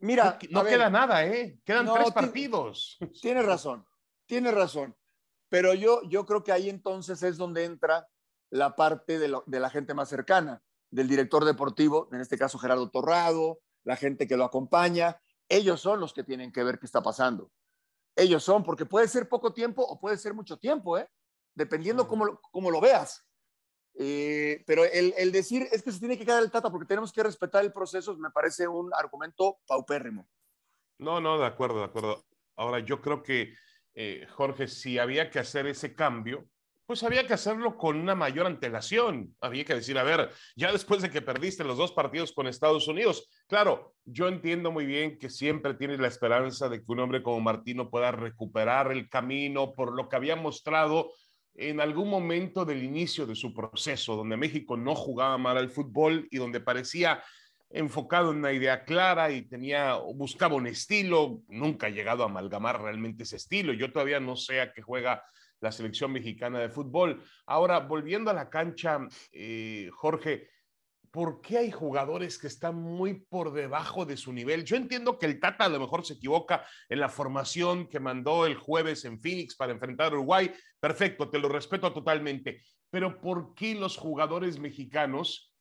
mira. 0.00 0.38
No, 0.50 0.64
queda 0.64 0.90
nada, 0.90 1.24
¿eh? 1.24 1.58
Quedan 1.64 1.90
tres 1.94 2.10
partidos. 2.10 2.98
Tienes 3.22 3.46
razón, 3.46 3.86
tienes 4.26 4.52
razón. 4.52 4.94
Pero 5.48 5.72
yo, 5.72 6.02
yo 6.10 6.26
creo 6.26 6.44
que 6.44 6.52
ahí 6.52 6.68
entonces 6.68 7.22
es 7.22 7.38
donde 7.38 7.64
entra 7.64 8.06
la 8.50 8.76
parte 8.76 9.18
de, 9.18 9.34
de 9.46 9.60
la 9.60 9.70
gente 9.70 9.94
más 9.94 10.10
cercana, 10.10 10.62
del 10.90 11.08
director 11.08 11.46
deportivo, 11.46 12.08
en 12.12 12.20
este 12.20 12.36
caso 12.36 12.58
Gerardo 12.58 12.90
Torrado, 12.90 13.60
la 13.84 13.96
gente 13.96 14.28
que 14.28 14.36
lo 14.36 14.44
acompaña. 14.44 15.18
Ellos 15.50 15.82
son 15.82 16.00
los 16.00 16.14
que 16.14 16.24
tienen 16.24 16.50
que 16.50 16.64
ver 16.64 16.78
qué 16.78 16.86
está 16.86 17.02
pasando 17.02 17.50
ellos 18.20 18.42
son, 18.42 18.62
porque 18.62 18.86
puede 18.86 19.08
ser 19.08 19.28
poco 19.28 19.52
tiempo 19.52 19.82
o 19.82 19.98
puede 19.98 20.16
ser 20.16 20.34
mucho 20.34 20.58
tiempo, 20.58 20.98
¿eh? 20.98 21.08
dependiendo 21.54 22.06
cómo, 22.06 22.40
cómo 22.50 22.70
lo 22.70 22.80
veas. 22.80 23.26
Eh, 23.94 24.62
pero 24.66 24.84
el, 24.84 25.12
el, 25.16 25.32
decir 25.32 25.66
es 25.72 25.82
que 25.82 25.90
se 25.90 25.98
tiene 25.98 26.16
que 26.16 26.24
quedar 26.24 26.42
el 26.42 26.50
Tata 26.50 26.70
porque 26.70 26.86
tenemos 26.86 27.12
que 27.12 27.22
respetar 27.22 27.64
el 27.64 27.72
proceso 27.72 28.16
me 28.16 28.30
parece 28.30 28.68
un 28.68 28.90
argumento 28.94 29.58
paupérrimo. 29.66 30.28
No, 30.98 31.20
no, 31.20 31.38
de 31.38 31.46
acuerdo, 31.46 31.78
de 31.78 31.86
acuerdo. 31.86 32.24
Ahora, 32.56 32.80
yo 32.80 33.00
creo 33.00 33.22
que, 33.22 33.54
eh, 33.94 34.26
Jorge, 34.30 34.68
si 34.68 34.98
había 34.98 35.30
que 35.30 35.38
hacer 35.38 35.66
ese 35.66 35.94
cambio, 35.94 36.46
pues 36.90 37.04
había 37.04 37.24
que 37.24 37.34
hacerlo 37.34 37.78
con 37.78 37.96
una 37.96 38.16
mayor 38.16 38.46
antelación. 38.46 39.36
Había 39.40 39.64
que 39.64 39.76
decir, 39.76 39.96
a 39.96 40.02
ver, 40.02 40.28
ya 40.56 40.72
después 40.72 41.00
de 41.00 41.08
que 41.08 41.22
perdiste 41.22 41.62
los 41.62 41.78
dos 41.78 41.92
partidos 41.92 42.32
con 42.32 42.48
Estados 42.48 42.88
Unidos, 42.88 43.28
claro, 43.46 43.94
yo 44.04 44.26
entiendo 44.26 44.72
muy 44.72 44.86
bien 44.86 45.16
que 45.16 45.30
siempre 45.30 45.74
tienes 45.74 46.00
la 46.00 46.08
esperanza 46.08 46.68
de 46.68 46.78
que 46.78 46.90
un 46.90 46.98
hombre 46.98 47.22
como 47.22 47.40
Martino 47.40 47.90
pueda 47.90 48.10
recuperar 48.10 48.90
el 48.90 49.08
camino 49.08 49.72
por 49.72 49.94
lo 49.94 50.08
que 50.08 50.16
había 50.16 50.34
mostrado 50.34 51.12
en 51.54 51.80
algún 51.80 52.10
momento 52.10 52.64
del 52.64 52.82
inicio 52.82 53.24
de 53.24 53.36
su 53.36 53.54
proceso, 53.54 54.16
donde 54.16 54.36
México 54.36 54.76
no 54.76 54.96
jugaba 54.96 55.38
mal 55.38 55.58
al 55.58 55.70
fútbol 55.70 56.26
y 56.32 56.38
donde 56.38 56.58
parecía 56.58 57.22
enfocado 57.70 58.32
en 58.32 58.38
una 58.38 58.52
idea 58.52 58.82
clara 58.82 59.30
y 59.30 59.42
tenía, 59.42 59.94
buscaba 59.94 60.56
un 60.56 60.66
estilo, 60.66 61.40
nunca 61.46 61.86
ha 61.86 61.90
llegado 61.90 62.24
a 62.24 62.26
amalgamar 62.26 62.82
realmente 62.82 63.22
ese 63.22 63.36
estilo. 63.36 63.72
Yo 63.74 63.92
todavía 63.92 64.18
no 64.18 64.34
sé 64.34 64.60
a 64.60 64.72
qué 64.72 64.82
juega 64.82 65.22
la 65.60 65.72
selección 65.72 66.12
mexicana 66.12 66.58
de 66.58 66.70
fútbol. 66.70 67.22
Ahora, 67.46 67.80
volviendo 67.80 68.30
a 68.30 68.34
la 68.34 68.48
cancha, 68.48 69.06
eh, 69.32 69.90
Jorge, 69.92 70.48
¿por 71.10 71.40
qué 71.40 71.58
hay 71.58 71.70
jugadores 71.70 72.38
que 72.38 72.46
están 72.46 72.76
muy 72.76 73.14
por 73.14 73.52
debajo 73.52 74.06
de 74.06 74.16
su 74.16 74.32
nivel? 74.32 74.64
Yo 74.64 74.76
entiendo 74.76 75.18
que 75.18 75.26
el 75.26 75.40
Tata 75.40 75.64
a 75.64 75.68
lo 75.68 75.80
mejor 75.80 76.04
se 76.04 76.14
equivoca 76.14 76.64
en 76.88 77.00
la 77.00 77.08
formación 77.08 77.88
que 77.88 78.00
mandó 78.00 78.46
el 78.46 78.56
jueves 78.56 79.04
en 79.04 79.20
Phoenix 79.20 79.56
para 79.56 79.72
enfrentar 79.72 80.12
a 80.12 80.16
Uruguay. 80.16 80.52
Perfecto, 80.78 81.28
te 81.28 81.38
lo 81.38 81.48
respeto 81.48 81.92
totalmente. 81.92 82.62
Pero 82.90 83.20
¿por 83.20 83.54
qué 83.54 83.74
los 83.74 83.96
jugadores 83.96 84.58
mexicanos 84.58 85.54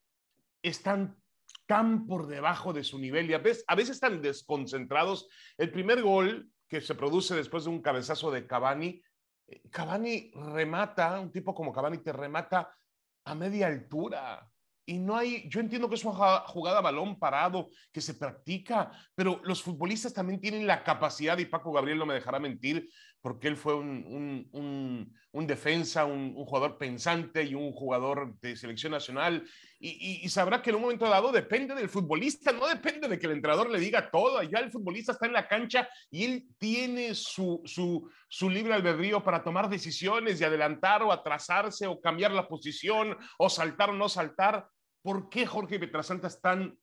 están 0.62 1.18
tan 1.65 2.08
por 2.08 2.27
debajo 2.27 2.74
de 2.74 2.84
su 2.84 3.00
nivel 3.00 3.29
y 3.29 3.34
a 3.34 3.39
veces, 3.39 3.63
a 3.68 3.75
veces 3.75 3.96
están 3.96 4.22
desconcentrados? 4.22 5.27
El 5.58 5.72
primer 5.72 6.01
gol 6.01 6.50
que 6.68 6.82
se 6.82 6.96
produce 6.96 7.36
después 7.36 7.63
de 7.63 7.72
un 7.72 7.82
cabezazo 7.82 8.29
de 8.29 8.46
Cavani 8.46 9.01
Cavani 9.70 10.32
remata, 10.34 11.20
un 11.20 11.32
tipo 11.32 11.53
como 11.53 11.74
Cavani 11.74 12.00
te 12.00 12.13
remata 12.13 12.74
a 13.25 13.36
media 13.36 13.68
altura. 13.68 14.50
Y 14.86 14.98
no 14.98 15.15
hay, 15.15 15.48
yo 15.48 15.60
entiendo 15.60 15.88
que 15.88 15.94
es 15.94 16.03
una 16.03 16.39
jugada 16.48 16.82
balón 16.82 17.20
parado 17.20 17.70
que 17.91 18.01
se 18.01 18.15
practica, 18.15 18.91
pero 19.13 19.39
los 19.44 19.62
futbolistas 19.62 20.13
también 20.15 20.41
tienen 20.41 20.65
la 20.65 20.84
capacidad, 20.84 21.38
y 21.38 21.46
Paco 21.46 21.72
Gabriel 21.72 22.00
no 22.00 22.08
me 22.08 22.15
dejará 22.15 22.39
mentir, 22.39 22.89
porque 23.22 23.48
él 23.48 23.58
fue 23.58 23.76
un, 23.76 24.48
un, 24.52 25.14
un, 25.32 25.48
defensa, 25.48 26.06
un, 26.06 26.34
jugador 26.34 26.78
pensante 26.78 27.44
y 27.44 27.54
un 27.54 27.72
jugador 27.72 28.40
de 28.40 28.56
selección 28.56 28.92
nacional, 28.92 29.46
y, 29.80 30.22
y, 30.24 30.30
sabrá 30.30 30.62
que 30.62 30.70
en 30.70 30.78
un 30.78 30.84
momento 30.84 31.08
dado 31.08 31.32
depende 31.32 31.76
del 31.76 31.90
futbolista, 31.90 32.52
no 32.52 32.68
depende 32.68 33.08
de 33.08 33.18
que 33.20 33.28
el 33.28 33.34
entrenador 33.34 33.70
le 33.70 33.80
diga 33.80 34.10
todo, 34.12 34.42
ya 34.44 34.60
el 34.60 34.72
futbolista 34.72 35.14
está 35.14 35.26
en 35.26 35.34
la 35.34 35.48
cancha 35.48 35.90
y 36.12 36.26
él 36.26 36.48
tiene 36.58 37.16
su, 37.16 37.62
su, 37.66 38.10
su 38.28 38.50
libre 38.50 38.74
albedrío 38.74 39.24
para 39.24 39.44
tomar 39.44 39.70
decisiones 39.70 40.40
y 40.40 40.44
adelantar 40.44 41.04
o 41.04 41.12
atrasarse 41.12 41.88
o 41.88 42.00
cambiar 42.00 42.32
la 42.32 42.48
posición 42.48 43.18
o 43.38 43.50
saltar 43.50 43.90
o 43.90 43.94
no 43.94 44.10
saltar. 44.10 44.68
¿Por 45.02 45.30
qué 45.30 45.46
Jorge 45.46 45.80
Petrasanta 45.80 46.28
están 46.28 46.60
tan 46.60 46.78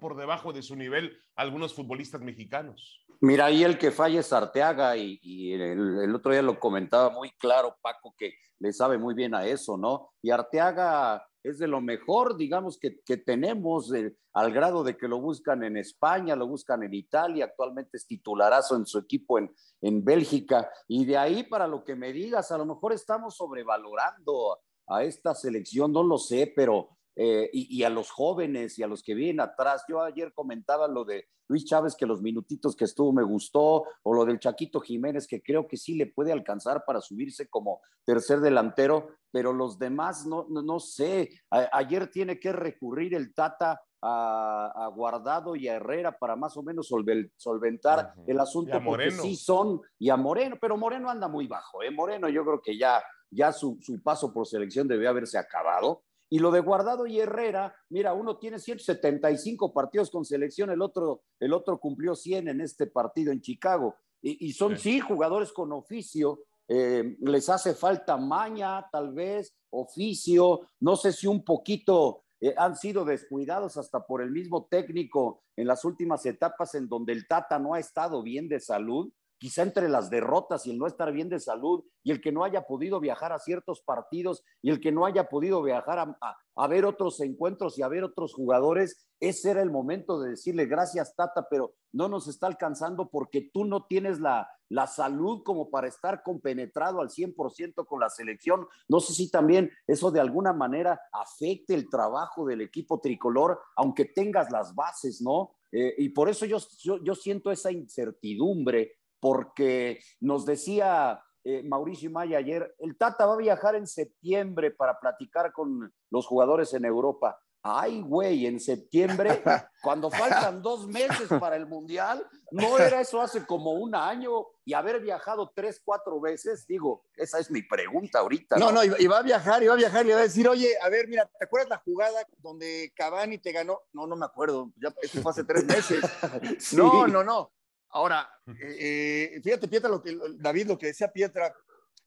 por 0.00 0.16
debajo 0.16 0.52
de 0.52 0.62
su 0.62 0.76
nivel 0.76 1.18
algunos 1.36 1.74
futbolistas 1.74 2.22
mexicanos? 2.22 3.04
Mira, 3.20 3.46
ahí 3.46 3.64
el 3.64 3.76
que 3.76 3.90
falla 3.90 4.20
es 4.20 4.32
Arteaga 4.32 4.96
y, 4.96 5.52
el, 5.52 6.14
otro 6.14 6.32
día 6.32 6.40
lo 6.40 6.58
comentaba 6.58 7.10
muy 7.10 7.30
claro 7.32 7.76
Paco 7.82 8.14
que 8.16 8.32
le 8.60 8.72
sabe 8.72 8.96
muy 8.96 9.14
bien 9.14 9.34
a 9.34 9.46
eso, 9.46 9.76
¿no? 9.76 10.12
Y 10.22 10.30
Arteaga 10.30 11.22
es 11.42 11.58
de 11.58 11.68
lo 11.68 11.80
mejor, 11.82 12.36
digamos, 12.36 12.78
que, 12.78 13.16
tenemos 13.18 13.92
eh, 13.94 14.16
al 14.32 14.52
grado 14.52 14.84
de 14.84 14.96
que 14.96 15.06
lo 15.06 15.20
buscan 15.20 15.62
en 15.64 15.76
España, 15.76 16.34
lo 16.34 16.46
buscan 16.46 16.82
en 16.82 16.94
Italia, 16.94 17.44
actualmente 17.44 17.98
es 17.98 18.06
titularazo 18.06 18.74
en 18.74 18.86
su 18.86 18.98
equipo 18.98 19.38
en, 19.38 19.54
en 19.82 20.02
Bélgica. 20.02 20.70
Y 20.86 21.04
de 21.04 21.18
ahí 21.18 21.42
para 21.42 21.66
lo 21.66 21.84
que 21.84 21.94
me 21.94 22.12
digas, 22.12 22.50
a 22.52 22.58
lo 22.58 22.64
mejor 22.64 22.94
estamos 22.94 23.36
sobrevalorando 23.36 24.58
a 24.86 25.04
esta 25.04 25.34
selección, 25.34 25.92
no 25.92 26.02
lo 26.02 26.16
sé, 26.16 26.52
pero 26.56 26.97
eh, 27.20 27.50
y, 27.52 27.82
a 27.82 27.90
los 27.90 28.12
jóvenes 28.12 28.78
y 28.78 28.84
a 28.84 28.86
los 28.86 29.02
que 29.02 29.12
vienen 29.12 29.40
atrás. 29.40 29.82
Yo 29.88 30.00
ayer 30.00 30.32
comentaba 30.32 30.86
lo 30.86 31.04
de 31.04 31.26
Luis 31.48 31.64
Chávez, 31.64 31.96
que 31.96 32.06
los 32.06 32.22
minutitos 32.22 32.76
que 32.76 32.84
estuvo 32.84 33.12
me 33.12 33.24
gustó, 33.24 33.86
o 34.04 34.14
lo 34.14 34.24
del 34.24 34.38
Chaquito 34.38 34.78
Jiménez, 34.78 35.26
que 35.26 35.42
creo 35.42 35.66
que 35.66 35.76
sí 35.76 35.96
le 35.96 36.06
puede 36.06 36.30
alcanzar 36.30 36.84
para 36.86 37.00
subirse 37.00 37.48
como 37.48 37.80
tercer 38.04 38.38
delantero, 38.38 39.08
pero 39.32 39.52
los 39.52 39.80
demás 39.80 40.26
no, 40.26 40.46
no, 40.48 40.78
sé. 40.78 41.28
ayer 41.50 42.08
tiene 42.08 42.38
que 42.38 42.52
recurrir 42.52 43.16
el 43.16 43.34
Tata 43.34 43.80
a, 44.00 44.88
Guardado 44.94 45.56
y 45.56 45.66
a 45.66 45.74
Herrera 45.74 46.16
para 46.16 46.36
más 46.36 46.56
o 46.56 46.62
menos 46.62 46.86
solventar 46.86 48.14
el 48.28 48.38
asunto, 48.38 48.80
porque 48.84 49.10
sí 49.10 49.34
son, 49.34 49.80
y 49.98 50.10
a 50.10 50.16
Moreno, 50.16 50.56
pero 50.60 50.76
Moreno 50.76 51.10
anda 51.10 51.26
muy 51.26 51.48
bajo, 51.48 51.82
¿eh? 51.82 51.90
Moreno 51.90 52.28
yo 52.28 52.44
creo 52.44 52.62
que 52.62 52.78
ya, 52.78 53.02
ya 53.28 53.50
su, 53.50 53.76
su 53.80 54.00
paso 54.00 54.32
por 54.32 54.46
selección 54.46 54.86
debe 54.86 55.08
haberse 55.08 55.36
acabado 55.36 56.04
y 56.30 56.38
lo 56.38 56.50
de 56.50 56.60
Guardado 56.60 57.06
y 57.06 57.20
Herrera, 57.20 57.74
mira, 57.88 58.12
uno 58.12 58.38
tiene 58.38 58.58
175 58.58 59.72
partidos 59.72 60.10
con 60.10 60.24
selección, 60.24 60.70
el 60.70 60.82
otro, 60.82 61.22
el 61.40 61.52
otro 61.52 61.78
cumplió 61.78 62.14
100 62.14 62.48
en 62.48 62.60
este 62.60 62.86
partido 62.86 63.32
en 63.32 63.40
Chicago. 63.40 63.96
Y, 64.20 64.52
son 64.52 64.76
sí. 64.76 64.98
jugadores 64.98 65.52
con 65.52 65.72
oficio, 65.72 66.40
eh, 66.66 67.16
les 67.20 67.48
hace 67.48 67.72
falta 67.72 68.16
maña, 68.16 68.84
tal 68.90 69.14
vez, 69.14 69.54
oficio, 69.70 70.68
no 70.80 70.96
sé 70.96 71.12
si 71.12 71.28
un 71.28 71.44
poquito 71.44 72.24
eh, 72.40 72.52
han 72.56 72.76
sido 72.76 73.04
descuidados 73.04 73.76
hasta 73.76 74.04
por 74.04 74.20
el 74.20 74.32
mismo 74.32 74.66
técnico 74.68 75.44
en 75.56 75.68
las 75.68 75.84
últimas 75.84 76.26
etapas 76.26 76.74
en 76.74 76.88
donde 76.88 77.12
el 77.12 77.28
Tata 77.28 77.58
no 77.58 77.74
ha 77.74 77.78
estado 77.78 78.22
bien 78.22 78.48
de 78.48 78.60
salud 78.60 79.10
quizá 79.38 79.62
entre 79.62 79.88
las 79.88 80.10
derrotas 80.10 80.66
y 80.66 80.70
el 80.70 80.78
no 80.78 80.86
estar 80.86 81.12
bien 81.12 81.28
de 81.28 81.40
salud 81.40 81.84
y 82.02 82.10
el 82.10 82.20
que 82.20 82.32
no 82.32 82.44
haya 82.44 82.62
podido 82.62 83.00
viajar 83.00 83.32
a 83.32 83.38
ciertos 83.38 83.80
partidos 83.82 84.44
y 84.62 84.70
el 84.70 84.80
que 84.80 84.92
no 84.92 85.06
haya 85.06 85.28
podido 85.28 85.62
viajar 85.62 86.16
a, 86.20 86.68
ver 86.68 86.84
otros 86.84 87.20
encuentros 87.20 87.78
y 87.78 87.82
a 87.82 87.88
ver 87.88 88.02
otros 88.02 88.34
jugadores, 88.34 89.08
ese 89.20 89.52
era 89.52 89.62
el 89.62 89.70
momento 89.70 90.20
de 90.20 90.30
decirle 90.30 90.66
gracias 90.66 91.14
Tata, 91.14 91.46
pero 91.48 91.74
no 91.92 92.08
nos 92.08 92.26
está 92.26 92.48
alcanzando 92.48 93.08
porque 93.10 93.48
tú 93.52 93.64
no 93.64 93.86
tienes 93.86 94.18
la, 94.20 94.48
la 94.68 94.86
salud 94.86 95.42
como 95.44 95.70
para 95.70 95.88
estar 95.88 96.22
compenetrado 96.22 97.00
al 97.00 97.08
100% 97.08 97.86
con 97.86 98.00
la 98.00 98.10
selección. 98.10 98.66
No 98.88 99.00
sé 99.00 99.14
si 99.14 99.30
también 99.30 99.70
eso 99.86 100.10
de 100.10 100.20
alguna 100.20 100.52
manera 100.52 101.00
afecte 101.12 101.74
el 101.74 101.88
trabajo 101.88 102.44
del 102.44 102.60
equipo 102.60 103.00
tricolor, 103.00 103.60
aunque 103.76 104.04
tengas 104.04 104.50
las 104.50 104.74
bases, 104.74 105.22
¿no? 105.22 105.54
Eh, 105.70 105.94
y 105.98 106.08
por 106.10 106.28
eso 106.28 106.46
yo, 106.46 106.58
yo 107.02 107.14
siento 107.14 107.50
esa 107.50 107.70
incertidumbre 107.70 108.97
porque 109.20 110.00
nos 110.20 110.46
decía 110.46 111.22
eh, 111.44 111.62
Mauricio 111.62 112.10
Maya 112.10 112.38
ayer, 112.38 112.74
el 112.78 112.96
Tata 112.96 113.26
va 113.26 113.34
a 113.34 113.38
viajar 113.38 113.74
en 113.74 113.86
septiembre 113.86 114.70
para 114.70 114.98
platicar 115.00 115.52
con 115.52 115.92
los 116.10 116.26
jugadores 116.26 116.74
en 116.74 116.84
Europa. 116.84 117.40
Ay, 117.62 118.02
güey, 118.02 118.46
en 118.46 118.60
septiembre, 118.60 119.42
cuando 119.82 120.10
faltan 120.10 120.62
dos 120.62 120.86
meses 120.86 121.28
para 121.40 121.56
el 121.56 121.66
Mundial, 121.66 122.24
¿no 122.50 122.78
era 122.78 123.00
eso 123.00 123.20
hace 123.20 123.44
como 123.44 123.72
un 123.72 123.94
año 123.94 124.46
y 124.64 124.74
haber 124.74 125.00
viajado 125.00 125.50
tres, 125.54 125.80
cuatro 125.84 126.20
veces? 126.20 126.66
Digo, 126.66 127.04
esa 127.16 127.38
es 127.38 127.50
mi 127.50 127.62
pregunta 127.62 128.20
ahorita. 128.20 128.56
No, 128.58 128.70
no, 128.70 128.84
no 128.84 128.96
iba 128.98 129.18
a 129.18 129.22
viajar, 129.22 129.62
iba 129.62 129.74
a 129.74 129.76
viajar 129.76 130.06
y 130.06 130.10
iba 130.10 130.18
a 130.18 130.22
decir, 130.22 130.48
oye, 130.48 130.74
a 130.80 130.88
ver, 130.88 131.08
mira, 131.08 131.28
¿te 131.38 131.44
acuerdas 131.44 131.70
la 131.70 131.78
jugada 131.78 132.26
donde 132.38 132.92
Cavani 132.94 133.38
te 133.38 133.52
ganó? 133.52 133.80
No, 133.92 134.06
no 134.06 134.16
me 134.16 134.26
acuerdo, 134.26 134.70
ya, 134.76 134.94
eso 135.02 135.20
fue 135.20 135.32
hace 135.32 135.44
tres 135.44 135.64
meses. 135.64 136.04
No, 136.72 137.06
no, 137.06 137.24
no. 137.24 137.52
Ahora, 137.90 138.28
eh, 138.46 139.32
eh, 139.34 139.40
fíjate, 139.42 139.68
Pietra, 139.68 139.88
lo 139.88 140.02
que, 140.02 140.16
David, 140.38 140.68
lo 140.68 140.78
que 140.78 140.88
decía 140.88 141.12
Pietra, 141.12 141.54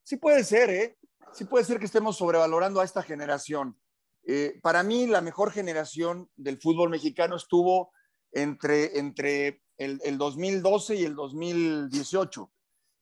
sí 0.03 0.17
puede 0.17 0.43
ser, 0.43 0.69
¿eh? 0.69 0.97
Sí 1.33 1.45
puede 1.45 1.65
ser 1.65 1.79
que 1.79 1.85
estemos 1.85 2.17
sobrevalorando 2.17 2.81
a 2.81 2.85
esta 2.85 3.01
generación. 3.01 3.79
Eh, 4.23 4.59
para 4.61 4.83
mí, 4.83 5.07
la 5.07 5.21
mejor 5.21 5.51
generación 5.51 6.29
del 6.35 6.59
fútbol 6.61 6.89
mexicano 6.89 7.35
estuvo 7.35 7.91
entre, 8.31 8.99
entre 8.99 9.63
el, 9.77 9.99
el 10.03 10.17
2012 10.17 10.95
y 10.95 11.05
el 11.05 11.15
2018. 11.15 12.51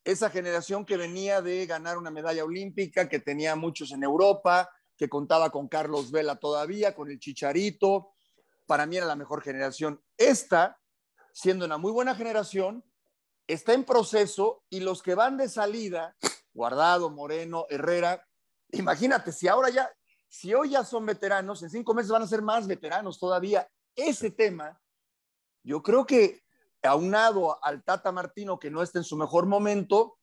Esa 0.05 0.29
generación 0.29 0.85
que 0.85 0.95
venía 0.95 1.41
de 1.41 1.65
ganar 1.65 1.97
una 1.97 2.11
medalla 2.11 2.45
olímpica, 2.45 3.09
que 3.09 3.19
tenía 3.19 3.55
muchos 3.55 3.91
en 3.91 4.03
Europa, 4.03 4.69
que 4.95 5.09
contaba 5.09 5.49
con 5.49 5.67
Carlos 5.67 6.11
Vela 6.11 6.37
todavía, 6.37 6.95
con 6.95 7.11
el 7.11 7.19
Chicharito. 7.19 8.13
Para 8.65 8.85
mí 8.85 8.97
era 8.97 9.05
la 9.05 9.15
mejor 9.15 9.41
generación. 9.41 10.01
Esta 10.17 10.78
siendo 11.39 11.63
una 11.63 11.77
muy 11.77 11.93
buena 11.93 12.15
generación, 12.15 12.83
está 13.47 13.73
en 13.73 13.85
proceso 13.85 14.61
y 14.69 14.81
los 14.81 15.01
que 15.01 15.15
van 15.15 15.37
de 15.37 15.47
salida, 15.47 16.17
Guardado, 16.53 17.09
Moreno, 17.09 17.65
Herrera, 17.69 18.27
imagínate, 18.73 19.31
si 19.31 19.47
ahora 19.47 19.69
ya, 19.69 19.89
si 20.27 20.53
hoy 20.53 20.71
ya 20.71 20.83
son 20.83 21.05
veteranos, 21.05 21.63
en 21.63 21.69
cinco 21.69 21.93
meses 21.93 22.11
van 22.11 22.23
a 22.23 22.27
ser 22.27 22.41
más 22.41 22.67
veteranos 22.67 23.17
todavía. 23.17 23.65
Ese 23.95 24.31
tema, 24.31 24.81
yo 25.63 25.81
creo 25.81 26.05
que 26.05 26.41
aunado 26.83 27.63
al 27.63 27.85
Tata 27.85 28.11
Martino, 28.11 28.59
que 28.59 28.69
no 28.69 28.83
está 28.83 28.99
en 28.99 29.05
su 29.05 29.15
mejor 29.15 29.45
momento, 29.45 30.17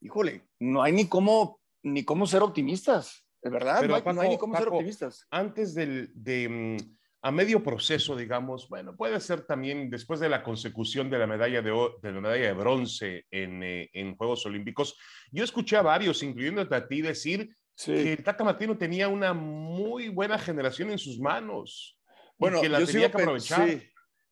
híjole, 0.00 0.48
no 0.58 0.82
hay 0.82 0.92
ni 0.92 1.06
cómo, 1.06 1.60
ni 1.82 2.02
cómo 2.02 2.26
ser 2.26 2.42
optimistas, 2.42 3.26
de 3.42 3.50
verdad, 3.50 3.82
no, 3.82 3.94
hay, 4.22 4.28
ni 4.30 4.38
cómo 4.38 4.56
ser 4.56 4.68
optimistas. 4.68 5.26
Antes 5.30 5.74
del, 5.74 6.10
de 6.14 6.48
mm, 6.48 6.96
a 7.24 7.30
medio 7.30 7.62
proceso, 7.62 8.16
digamos, 8.16 8.68
bueno, 8.68 8.96
puede 8.96 9.20
ser 9.20 9.42
también 9.46 9.88
después 9.88 10.18
de 10.18 10.28
la 10.28 10.42
consecución 10.42 11.08
de 11.08 11.18
la 11.18 11.28
medalla 11.28 11.62
de, 11.62 11.70
de, 12.02 12.12
la 12.12 12.20
medalla 12.20 12.46
de 12.46 12.52
bronce 12.52 13.26
en, 13.30 13.62
eh, 13.62 13.90
en, 13.92 14.16
Juegos 14.16 14.44
Olímpicos. 14.44 14.98
Yo 15.30 15.44
escuché 15.44 15.76
a 15.76 15.82
varios, 15.82 16.22
incluyéndote 16.24 16.74
a 16.74 16.88
ti, 16.88 17.00
decir 17.00 17.56
que 17.76 18.14
el 18.14 18.24
Tata 18.24 18.42
Martino 18.42 18.76
tenía 18.76 19.06
una 19.06 19.32
muy 19.32 20.08
buena 20.08 20.36
generación 20.36 20.90
en 20.90 20.98
sus 20.98 21.20
manos. 21.20 21.96
Bueno, 22.36 22.60
que 22.60 22.68
la 22.68 22.84
tenía 22.84 23.08
que 23.10 23.22
aprovechar. 23.22 23.68
Sí, 23.68 23.82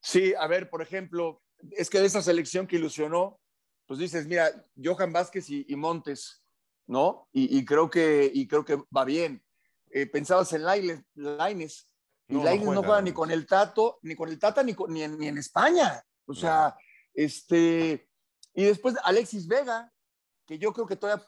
sí, 0.00 0.34
a 0.36 0.48
ver, 0.48 0.68
por 0.68 0.82
ejemplo, 0.82 1.42
es 1.70 1.88
que 1.88 2.00
de 2.00 2.06
esa 2.06 2.22
selección 2.22 2.66
que 2.66 2.76
ilusionó, 2.76 3.40
pues 3.86 4.00
dices, 4.00 4.26
mira, 4.26 4.50
Johan 4.82 5.12
Vázquez 5.12 5.48
y, 5.48 5.76
Montes, 5.76 6.42
¿no? 6.88 7.28
Y, 7.32 7.64
creo 7.64 7.88
que, 7.88 8.28
y 8.34 8.48
creo 8.48 8.64
que 8.64 8.78
va 8.96 9.04
bien. 9.04 9.44
Eh, 9.92 10.06
pensabas 10.06 10.52
en 10.52 10.64
Laines, 10.64 11.89
y 12.30 12.34
no, 12.34 12.74
no 12.74 12.82
juega, 12.82 13.02
ni 13.02 13.12
con 13.12 13.30
el 13.30 13.46
Tato, 13.46 13.98
ni 14.02 14.14
con 14.14 14.28
el 14.28 14.38
Tata, 14.38 14.62
ni, 14.62 14.76
ni, 14.88 15.02
en, 15.02 15.38
España. 15.38 16.02
O 16.26 16.34
sea, 16.34 16.76
este. 17.12 18.08
Y 18.54 18.64
después 18.64 18.94
Alexis 19.02 19.48
Vega, 19.48 19.92
que 20.46 20.58
yo 20.58 20.72
creo 20.72 20.86
que 20.86 20.96
todavía 20.96 21.26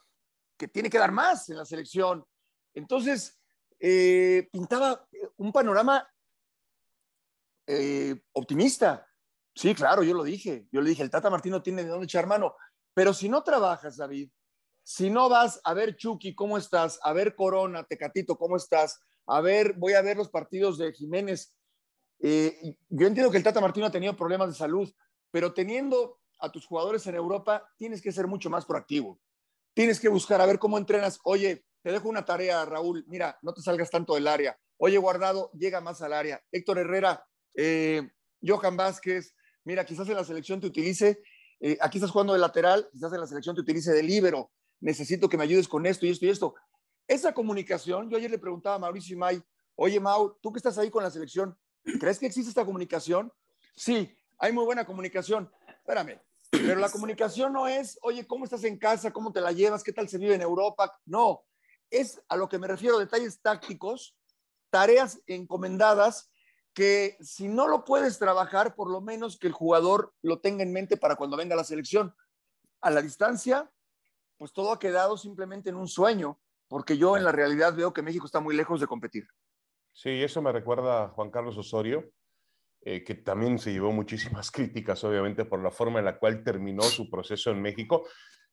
que 0.56 0.68
tiene 0.68 0.88
que 0.88 0.98
dar 0.98 1.10
más 1.10 1.48
en 1.48 1.56
la 1.56 1.64
selección. 1.64 2.24
Entonces, 2.72 3.40
eh, 3.80 4.48
pintaba 4.52 5.08
un 5.36 5.50
panorama 5.50 6.08
eh, 7.66 8.22
optimista. 8.32 9.08
Sí, 9.54 9.74
claro, 9.74 10.04
yo 10.04 10.14
lo 10.14 10.22
dije. 10.22 10.68
Yo 10.70 10.80
le 10.80 10.90
dije, 10.90 11.02
el 11.02 11.10
Tata 11.10 11.30
Martino 11.30 11.62
tiene 11.62 11.82
de 11.82 11.90
dónde 11.90 12.04
echar 12.04 12.28
mano. 12.28 12.54
Pero 12.94 13.12
si 13.12 13.28
no 13.28 13.42
trabajas, 13.42 13.96
David, 13.96 14.30
si 14.84 15.10
no 15.10 15.28
vas 15.28 15.60
a 15.64 15.74
ver 15.74 15.96
Chucky, 15.96 16.34
¿cómo 16.34 16.58
estás? 16.58 17.00
A 17.02 17.12
ver 17.12 17.34
Corona, 17.34 17.82
Tecatito, 17.82 18.36
¿cómo 18.36 18.56
estás? 18.56 19.00
A 19.26 19.40
ver, 19.40 19.74
voy 19.74 19.94
a 19.94 20.02
ver 20.02 20.16
los 20.16 20.28
partidos 20.28 20.78
de 20.78 20.92
Jiménez. 20.92 21.54
Eh, 22.20 22.76
yo 22.88 23.06
entiendo 23.06 23.30
que 23.30 23.38
el 23.38 23.44
Tata 23.44 23.60
Martino 23.60 23.86
ha 23.86 23.90
tenido 23.90 24.16
problemas 24.16 24.48
de 24.48 24.54
salud, 24.54 24.92
pero 25.30 25.52
teniendo 25.52 26.20
a 26.38 26.50
tus 26.50 26.66
jugadores 26.66 27.06
en 27.06 27.14
Europa, 27.14 27.68
tienes 27.76 28.02
que 28.02 28.12
ser 28.12 28.26
mucho 28.26 28.50
más 28.50 28.64
proactivo. 28.64 29.20
Tienes 29.74 30.00
que 30.00 30.08
buscar 30.08 30.40
a 30.40 30.46
ver 30.46 30.58
cómo 30.58 30.76
entrenas. 30.76 31.18
Oye, 31.24 31.64
te 31.82 31.92
dejo 31.92 32.08
una 32.08 32.24
tarea, 32.24 32.64
Raúl. 32.64 33.04
Mira, 33.08 33.38
no 33.42 33.54
te 33.54 33.62
salgas 33.62 33.90
tanto 33.90 34.14
del 34.14 34.28
área. 34.28 34.58
Oye, 34.76 34.98
Guardado, 34.98 35.50
llega 35.52 35.80
más 35.80 36.02
al 36.02 36.12
área. 36.12 36.42
Héctor 36.50 36.78
Herrera, 36.78 37.24
eh, 37.54 38.10
Johan 38.44 38.76
Vázquez, 38.76 39.34
mira, 39.64 39.84
quizás 39.84 40.08
en 40.08 40.16
la 40.16 40.24
selección 40.24 40.60
te 40.60 40.66
utilice, 40.66 41.22
eh, 41.60 41.78
aquí 41.80 41.98
estás 41.98 42.10
jugando 42.10 42.32
de 42.32 42.40
lateral, 42.40 42.88
quizás 42.92 43.12
en 43.12 43.20
la 43.20 43.26
selección 43.26 43.54
te 43.54 43.60
utilice 43.60 43.92
de 43.92 44.02
líbero. 44.02 44.50
Necesito 44.80 45.28
que 45.28 45.36
me 45.36 45.44
ayudes 45.44 45.68
con 45.68 45.86
esto 45.86 46.06
y 46.06 46.10
esto 46.10 46.26
y 46.26 46.30
esto. 46.30 46.54
Esa 47.12 47.34
comunicación, 47.34 48.08
yo 48.08 48.16
ayer 48.16 48.30
le 48.30 48.38
preguntaba 48.38 48.76
a 48.76 48.78
Mauricio 48.78 49.18
May, 49.18 49.44
oye 49.74 50.00
Mau, 50.00 50.34
tú 50.40 50.50
que 50.50 50.56
estás 50.56 50.78
ahí 50.78 50.90
con 50.90 51.02
la 51.02 51.10
selección, 51.10 51.54
¿crees 52.00 52.18
que 52.18 52.24
existe 52.24 52.48
esta 52.48 52.64
comunicación? 52.64 53.30
Sí, 53.76 54.16
hay 54.38 54.50
muy 54.50 54.64
buena 54.64 54.86
comunicación. 54.86 55.52
Espérame, 55.68 56.18
pero 56.50 56.80
la 56.80 56.88
comunicación 56.88 57.52
no 57.52 57.68
es, 57.68 57.98
oye, 58.00 58.26
¿cómo 58.26 58.46
estás 58.46 58.64
en 58.64 58.78
casa? 58.78 59.12
¿Cómo 59.12 59.30
te 59.30 59.42
la 59.42 59.52
llevas? 59.52 59.82
¿Qué 59.82 59.92
tal 59.92 60.08
se 60.08 60.16
vive 60.16 60.36
en 60.36 60.40
Europa? 60.40 60.98
No, 61.04 61.44
es 61.90 62.18
a 62.30 62.36
lo 62.38 62.48
que 62.48 62.58
me 62.58 62.66
refiero, 62.66 62.98
detalles 62.98 63.42
tácticos, 63.42 64.16
tareas 64.70 65.20
encomendadas 65.26 66.30
que 66.72 67.18
si 67.20 67.46
no 67.46 67.68
lo 67.68 67.84
puedes 67.84 68.18
trabajar, 68.18 68.74
por 68.74 68.90
lo 68.90 69.02
menos 69.02 69.38
que 69.38 69.48
el 69.48 69.52
jugador 69.52 70.14
lo 70.22 70.40
tenga 70.40 70.62
en 70.62 70.72
mente 70.72 70.96
para 70.96 71.16
cuando 71.16 71.36
venga 71.36 71.56
la 71.56 71.64
selección. 71.64 72.16
A 72.80 72.90
la 72.90 73.02
distancia, 73.02 73.70
pues 74.38 74.54
todo 74.54 74.72
ha 74.72 74.78
quedado 74.78 75.18
simplemente 75.18 75.68
en 75.68 75.76
un 75.76 75.88
sueño 75.88 76.38
porque 76.72 76.96
yo 76.96 77.18
en 77.18 77.24
la 77.24 77.32
realidad 77.32 77.74
veo 77.74 77.92
que 77.92 78.00
México 78.00 78.24
está 78.24 78.40
muy 78.40 78.56
lejos 78.56 78.80
de 78.80 78.86
competir. 78.86 79.26
Sí, 79.92 80.22
eso 80.22 80.40
me 80.40 80.52
recuerda 80.52 81.04
a 81.04 81.08
Juan 81.10 81.30
Carlos 81.30 81.58
Osorio, 81.58 82.10
eh, 82.80 83.04
que 83.04 83.14
también 83.14 83.58
se 83.58 83.72
llevó 83.72 83.92
muchísimas 83.92 84.50
críticas, 84.50 85.04
obviamente, 85.04 85.44
por 85.44 85.62
la 85.62 85.70
forma 85.70 85.98
en 85.98 86.06
la 86.06 86.18
cual 86.18 86.42
terminó 86.42 86.80
su 86.84 87.10
proceso 87.10 87.50
en 87.50 87.60
México. 87.60 88.08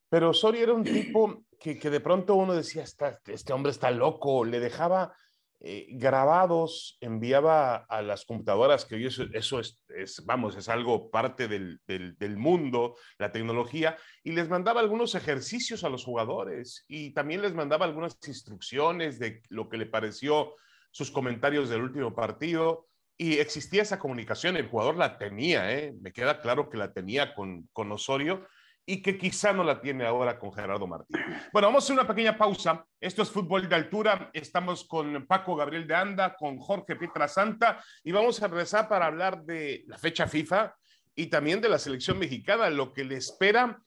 Pero 0.10 0.32
Osorio 0.32 0.64
era 0.64 0.74
un 0.74 0.84
tipo 0.84 1.46
que, 1.58 1.80
que 1.80 1.90
de 1.90 2.02
pronto 2.02 2.36
uno 2.36 2.54
decía, 2.54 2.84
este 2.84 3.54
hombre 3.54 3.72
está 3.72 3.90
loco, 3.90 4.44
le 4.44 4.60
dejaba 4.60 5.16
eh, 5.62 5.88
grabados, 5.90 6.98
enviaba 7.02 7.76
a 7.76 8.02
las 8.02 8.24
computadoras, 8.24 8.86
que 8.86 8.96
hoy 8.96 9.08
eso, 9.08 9.26
eso 9.34 9.60
es, 9.60 10.24
vamos, 10.26 10.56
es 10.56 10.70
algo 10.70 11.12
parte 11.12 11.50
del, 11.50 11.82
del, 11.86 12.38
mundo, 12.38 12.96
la 13.18 13.34
tecnología, 13.34 13.98
y 14.24 14.32
les 14.32 14.48
mandaba 14.48 14.80
algunos 14.80 15.16
ejercicios 15.16 15.84
a 15.84 15.90
los 15.90 16.06
jugadores 16.06 16.86
y 16.88 17.12
también 17.12 17.42
les 17.42 17.54
mandaba 17.54 17.86
algunas 17.86 18.18
instrucciones 18.26 19.20
de 19.20 19.42
lo 19.50 19.68
que 19.68 19.78
le 19.78 19.86
pareció 19.86 20.56
sus 20.92 21.12
comentarios 21.12 21.68
del 21.68 21.82
último 21.82 22.16
partido. 22.16 22.88
Y 23.18 23.40
existía 23.40 23.82
esa 23.82 24.00
comunicación, 24.00 24.56
el 24.56 24.70
jugador 24.70 24.96
la 24.96 25.18
tenía, 25.18 25.78
¿eh? 25.78 25.94
me 26.00 26.14
queda 26.14 26.40
claro 26.40 26.70
que 26.70 26.78
la 26.78 26.94
tenía 26.94 27.36
con, 27.36 27.68
con 27.74 27.92
Osorio, 27.92 28.48
y 28.90 29.04
que 29.04 29.20
quizá 29.20 29.54
no 29.54 29.64
la 29.64 29.80
tiene 29.80 30.04
ahora 30.04 30.40
con 30.40 30.52
Gerardo 30.52 30.88
Martín. 30.88 31.16
Bueno, 31.54 31.68
vamos 31.68 31.84
a 31.84 31.86
hacer 31.86 31.94
una 31.94 32.08
pequeña 32.08 32.36
pausa. 32.36 32.84
Esto 33.00 33.22
es 33.22 33.30
Fútbol 33.30 33.70
de 33.70 33.76
Altura. 33.76 34.32
Estamos 34.34 34.88
con 34.88 35.28
Paco 35.28 35.56
Gabriel 35.56 35.88
de 35.88 35.94
Anda, 35.94 36.36
con 36.36 36.58
Jorge 36.58 36.96
Pietra 36.96 37.28
Santa 37.28 37.84
y 38.04 38.12
vamos 38.12 38.42
a 38.42 38.48
regresar 38.48 38.90
para 38.90 39.06
hablar 39.06 39.44
de 39.44 39.84
la 39.86 40.00
fecha 40.00 40.28
FIFA 40.28 40.76
y 41.14 41.28
también 41.28 41.62
de 41.62 41.70
la 41.70 41.78
selección 41.78 42.18
mexicana, 42.18 42.68
lo 42.72 42.92
que 42.92 43.04
le 43.04 43.18
espera 43.18 43.80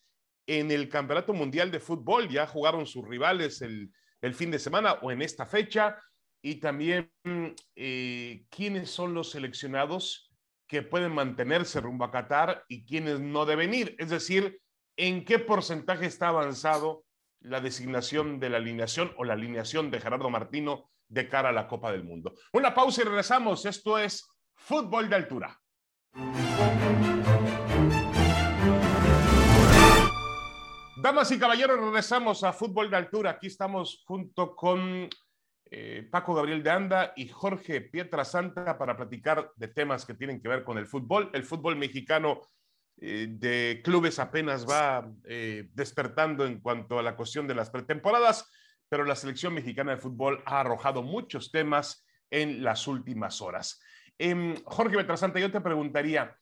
en 0.46 0.70
el 0.70 0.88
Campeonato 0.88 1.32
Mundial 1.32 1.72
de 1.72 1.80
Fútbol. 1.80 2.28
Ya 2.28 2.46
jugaron 2.46 2.86
sus 2.86 3.04
rivales 3.04 3.60
el, 3.60 3.90
el 4.20 4.34
fin 4.34 4.52
de 4.52 4.60
semana 4.60 4.94
o 5.02 5.10
en 5.10 5.20
esta 5.20 5.46
fecha. 5.46 5.98
y 6.44 6.56
también 6.56 7.10
eh, 7.74 8.44
quiénes 8.50 8.90
son 8.90 9.14
los 9.14 9.30
seleccionados 9.30 10.32
que 10.68 10.82
pueden 10.82 11.12
mantenerse 11.12 11.80
rumbo 11.80 12.04
a 12.04 12.10
Qatar 12.10 12.64
y 12.68 12.84
quiénes 12.84 13.20
no 13.20 13.46
deben 13.46 13.74
ir. 13.74 13.94
Es 13.98 14.10
decir, 14.10 14.60
en 14.96 15.24
qué 15.24 15.38
porcentaje 15.38 16.06
está 16.06 16.28
avanzado 16.28 17.04
la 17.40 17.60
designación 17.60 18.38
de 18.38 18.50
la 18.50 18.58
alineación 18.58 19.12
o 19.16 19.24
la 19.24 19.34
alineación 19.34 19.90
de 19.90 20.00
Gerardo 20.00 20.30
Martino 20.30 20.90
de 21.08 21.28
cara 21.28 21.50
a 21.50 21.52
la 21.52 21.66
Copa 21.66 21.92
del 21.92 22.04
Mundo. 22.04 22.34
Una 22.52 22.74
pausa 22.74 23.02
y 23.02 23.04
regresamos. 23.04 23.66
Esto 23.66 23.98
es 23.98 24.28
Fútbol 24.54 25.08
de 25.08 25.16
Altura. 25.16 25.58
Damas 31.02 31.32
y 31.32 31.38
caballeros, 31.38 31.80
regresamos 31.80 32.44
a 32.44 32.52
Fútbol 32.52 32.88
de 32.88 32.96
Altura. 32.96 33.30
Aquí 33.32 33.48
estamos 33.48 34.04
junto 34.06 34.54
con 34.54 35.10
eh, 35.64 36.08
Paco 36.10 36.32
Gabriel 36.34 36.62
de 36.62 36.70
Anda 36.70 37.12
y 37.16 37.28
Jorge 37.28 37.80
Pietra 37.80 38.24
Santa 38.24 38.78
para 38.78 38.96
platicar 38.96 39.50
de 39.56 39.68
temas 39.68 40.06
que 40.06 40.14
tienen 40.14 40.40
que 40.40 40.48
ver 40.48 40.62
con 40.62 40.78
el 40.78 40.86
fútbol. 40.86 41.28
El 41.32 41.42
fútbol 41.42 41.76
mexicano 41.76 42.42
de 43.02 43.80
clubes 43.82 44.20
apenas 44.20 44.64
va 44.68 45.10
eh, 45.24 45.68
despertando 45.74 46.46
en 46.46 46.60
cuanto 46.60 47.00
a 47.00 47.02
la 47.02 47.16
cuestión 47.16 47.48
de 47.48 47.54
las 47.54 47.68
pretemporadas, 47.68 48.48
pero 48.88 49.04
la 49.04 49.16
selección 49.16 49.54
mexicana 49.54 49.92
de 49.92 50.00
fútbol 50.00 50.40
ha 50.46 50.60
arrojado 50.60 51.02
muchos 51.02 51.50
temas 51.50 52.06
en 52.30 52.62
las 52.62 52.86
últimas 52.86 53.40
horas. 53.40 53.80
Em, 54.18 54.54
Jorge 54.64 54.94
Pietra 54.94 55.16
Santa, 55.16 55.40
yo 55.40 55.50
te 55.50 55.60
preguntaría, 55.60 56.38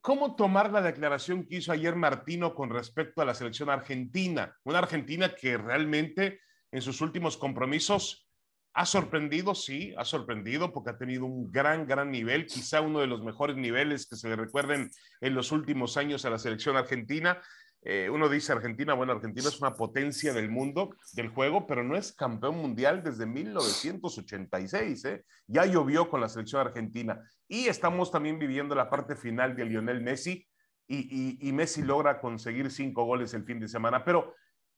¿cómo 0.00 0.36
tomar 0.36 0.70
la 0.70 0.82
declaración 0.82 1.44
que 1.44 1.56
hizo 1.56 1.72
ayer 1.72 1.96
Martino 1.96 2.54
con 2.54 2.70
respecto 2.70 3.20
a 3.20 3.24
la 3.24 3.34
selección 3.34 3.68
argentina? 3.68 4.56
Una 4.62 4.78
Argentina 4.78 5.34
que 5.34 5.56
realmente 5.56 6.40
en 6.70 6.80
sus 6.80 7.00
últimos 7.00 7.36
compromisos 7.36 8.28
ha 8.74 8.86
sorprendido, 8.86 9.54
sí, 9.54 9.94
ha 9.98 10.04
sorprendido 10.04 10.72
porque 10.72 10.90
ha 10.90 10.98
tenido 10.98 11.26
un 11.26 11.50
gran, 11.50 11.86
gran 11.86 12.10
nivel, 12.10 12.46
quizá 12.46 12.80
uno 12.80 13.00
de 13.00 13.06
los 13.06 13.22
mejores 13.22 13.56
niveles 13.56 14.06
que 14.06 14.16
se 14.16 14.28
le 14.28 14.36
recuerden 14.36 14.90
en 15.20 15.34
los 15.34 15.52
últimos 15.52 15.96
años 15.96 16.24
a 16.24 16.30
la 16.30 16.38
selección 16.38 16.76
argentina. 16.76 17.40
Eh, 17.84 18.08
uno 18.10 18.28
dice 18.28 18.52
Argentina, 18.52 18.94
bueno, 18.94 19.12
Argentina 19.12 19.48
es 19.48 19.60
una 19.60 19.74
potencia 19.74 20.32
del 20.32 20.48
mundo 20.48 20.94
del 21.12 21.28
juego, 21.28 21.66
pero 21.66 21.82
no 21.82 21.96
es 21.96 22.12
campeón 22.12 22.56
mundial 22.56 23.02
desde 23.02 23.26
1986. 23.26 25.04
¿eh? 25.04 25.24
Ya 25.48 25.66
llovió 25.66 26.08
con 26.08 26.20
la 26.20 26.28
selección 26.28 26.66
argentina 26.66 27.20
y 27.48 27.66
estamos 27.66 28.10
también 28.10 28.38
viviendo 28.38 28.74
la 28.74 28.88
parte 28.88 29.16
final 29.16 29.54
de 29.56 29.66
Lionel 29.66 30.00
Messi 30.00 30.46
y, 30.88 31.52
Messi 31.52 31.82
logra 31.82 32.20
conseguir 32.20 32.70
cinco 32.70 33.04
goles 33.04 33.32
el 33.34 33.44
fin 33.44 33.58
de 33.58 33.68
semana. 33.68 34.04
Pero, 34.04 34.34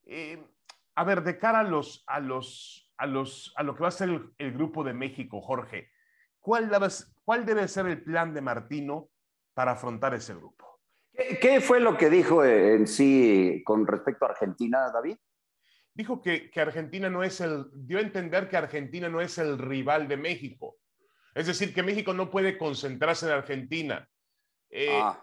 eh, 0.06 0.42
a 0.94 1.04
ver, 1.04 1.24
de 1.24 1.38
cara 1.38 1.60
a 1.60 1.64
los, 1.64 2.04
a 2.06 2.20
los 2.20 2.83
a, 2.96 3.06
los, 3.06 3.52
a 3.56 3.62
lo 3.62 3.74
que 3.74 3.82
va 3.82 3.88
a 3.88 3.92
ser 3.92 4.08
el, 4.38 4.52
grupo 4.52 4.84
de 4.84 4.94
México, 4.94 5.40
Jorge, 5.40 5.90
¿cuál 6.40 6.68
debe, 6.68 6.88
¿cuál 7.24 7.44
debe 7.46 7.68
ser 7.68 7.86
el 7.86 8.02
plan 8.02 8.34
de 8.34 8.40
Martino 8.40 9.10
para 9.54 9.72
afrontar 9.72 10.14
ese 10.14 10.34
grupo? 10.34 10.80
¿Qué, 11.12 11.60
fue 11.60 11.80
lo 11.80 11.96
que 11.96 12.10
dijo 12.10 12.44
en 12.44 12.86
sí 12.86 13.62
con 13.64 13.86
respecto 13.86 14.24
a 14.24 14.30
Argentina, 14.30 14.90
David? 14.92 15.16
Dijo 15.94 16.20
que, 16.20 16.50
que, 16.50 16.60
Argentina 16.60 17.08
no 17.08 17.22
es 17.22 17.40
el, 17.40 17.66
dio 17.72 17.98
a 17.98 18.02
entender 18.02 18.48
que 18.48 18.56
Argentina 18.56 19.08
no 19.08 19.20
es 19.20 19.38
el 19.38 19.58
rival 19.58 20.08
de 20.08 20.16
México. 20.16 20.76
Es 21.34 21.46
decir, 21.46 21.72
que 21.72 21.82
México 21.82 22.12
no 22.14 22.30
puede 22.30 22.58
concentrarse 22.58 23.26
en 23.26 23.32
Argentina. 23.32 24.08
Eh, 24.70 25.00
ah. 25.00 25.20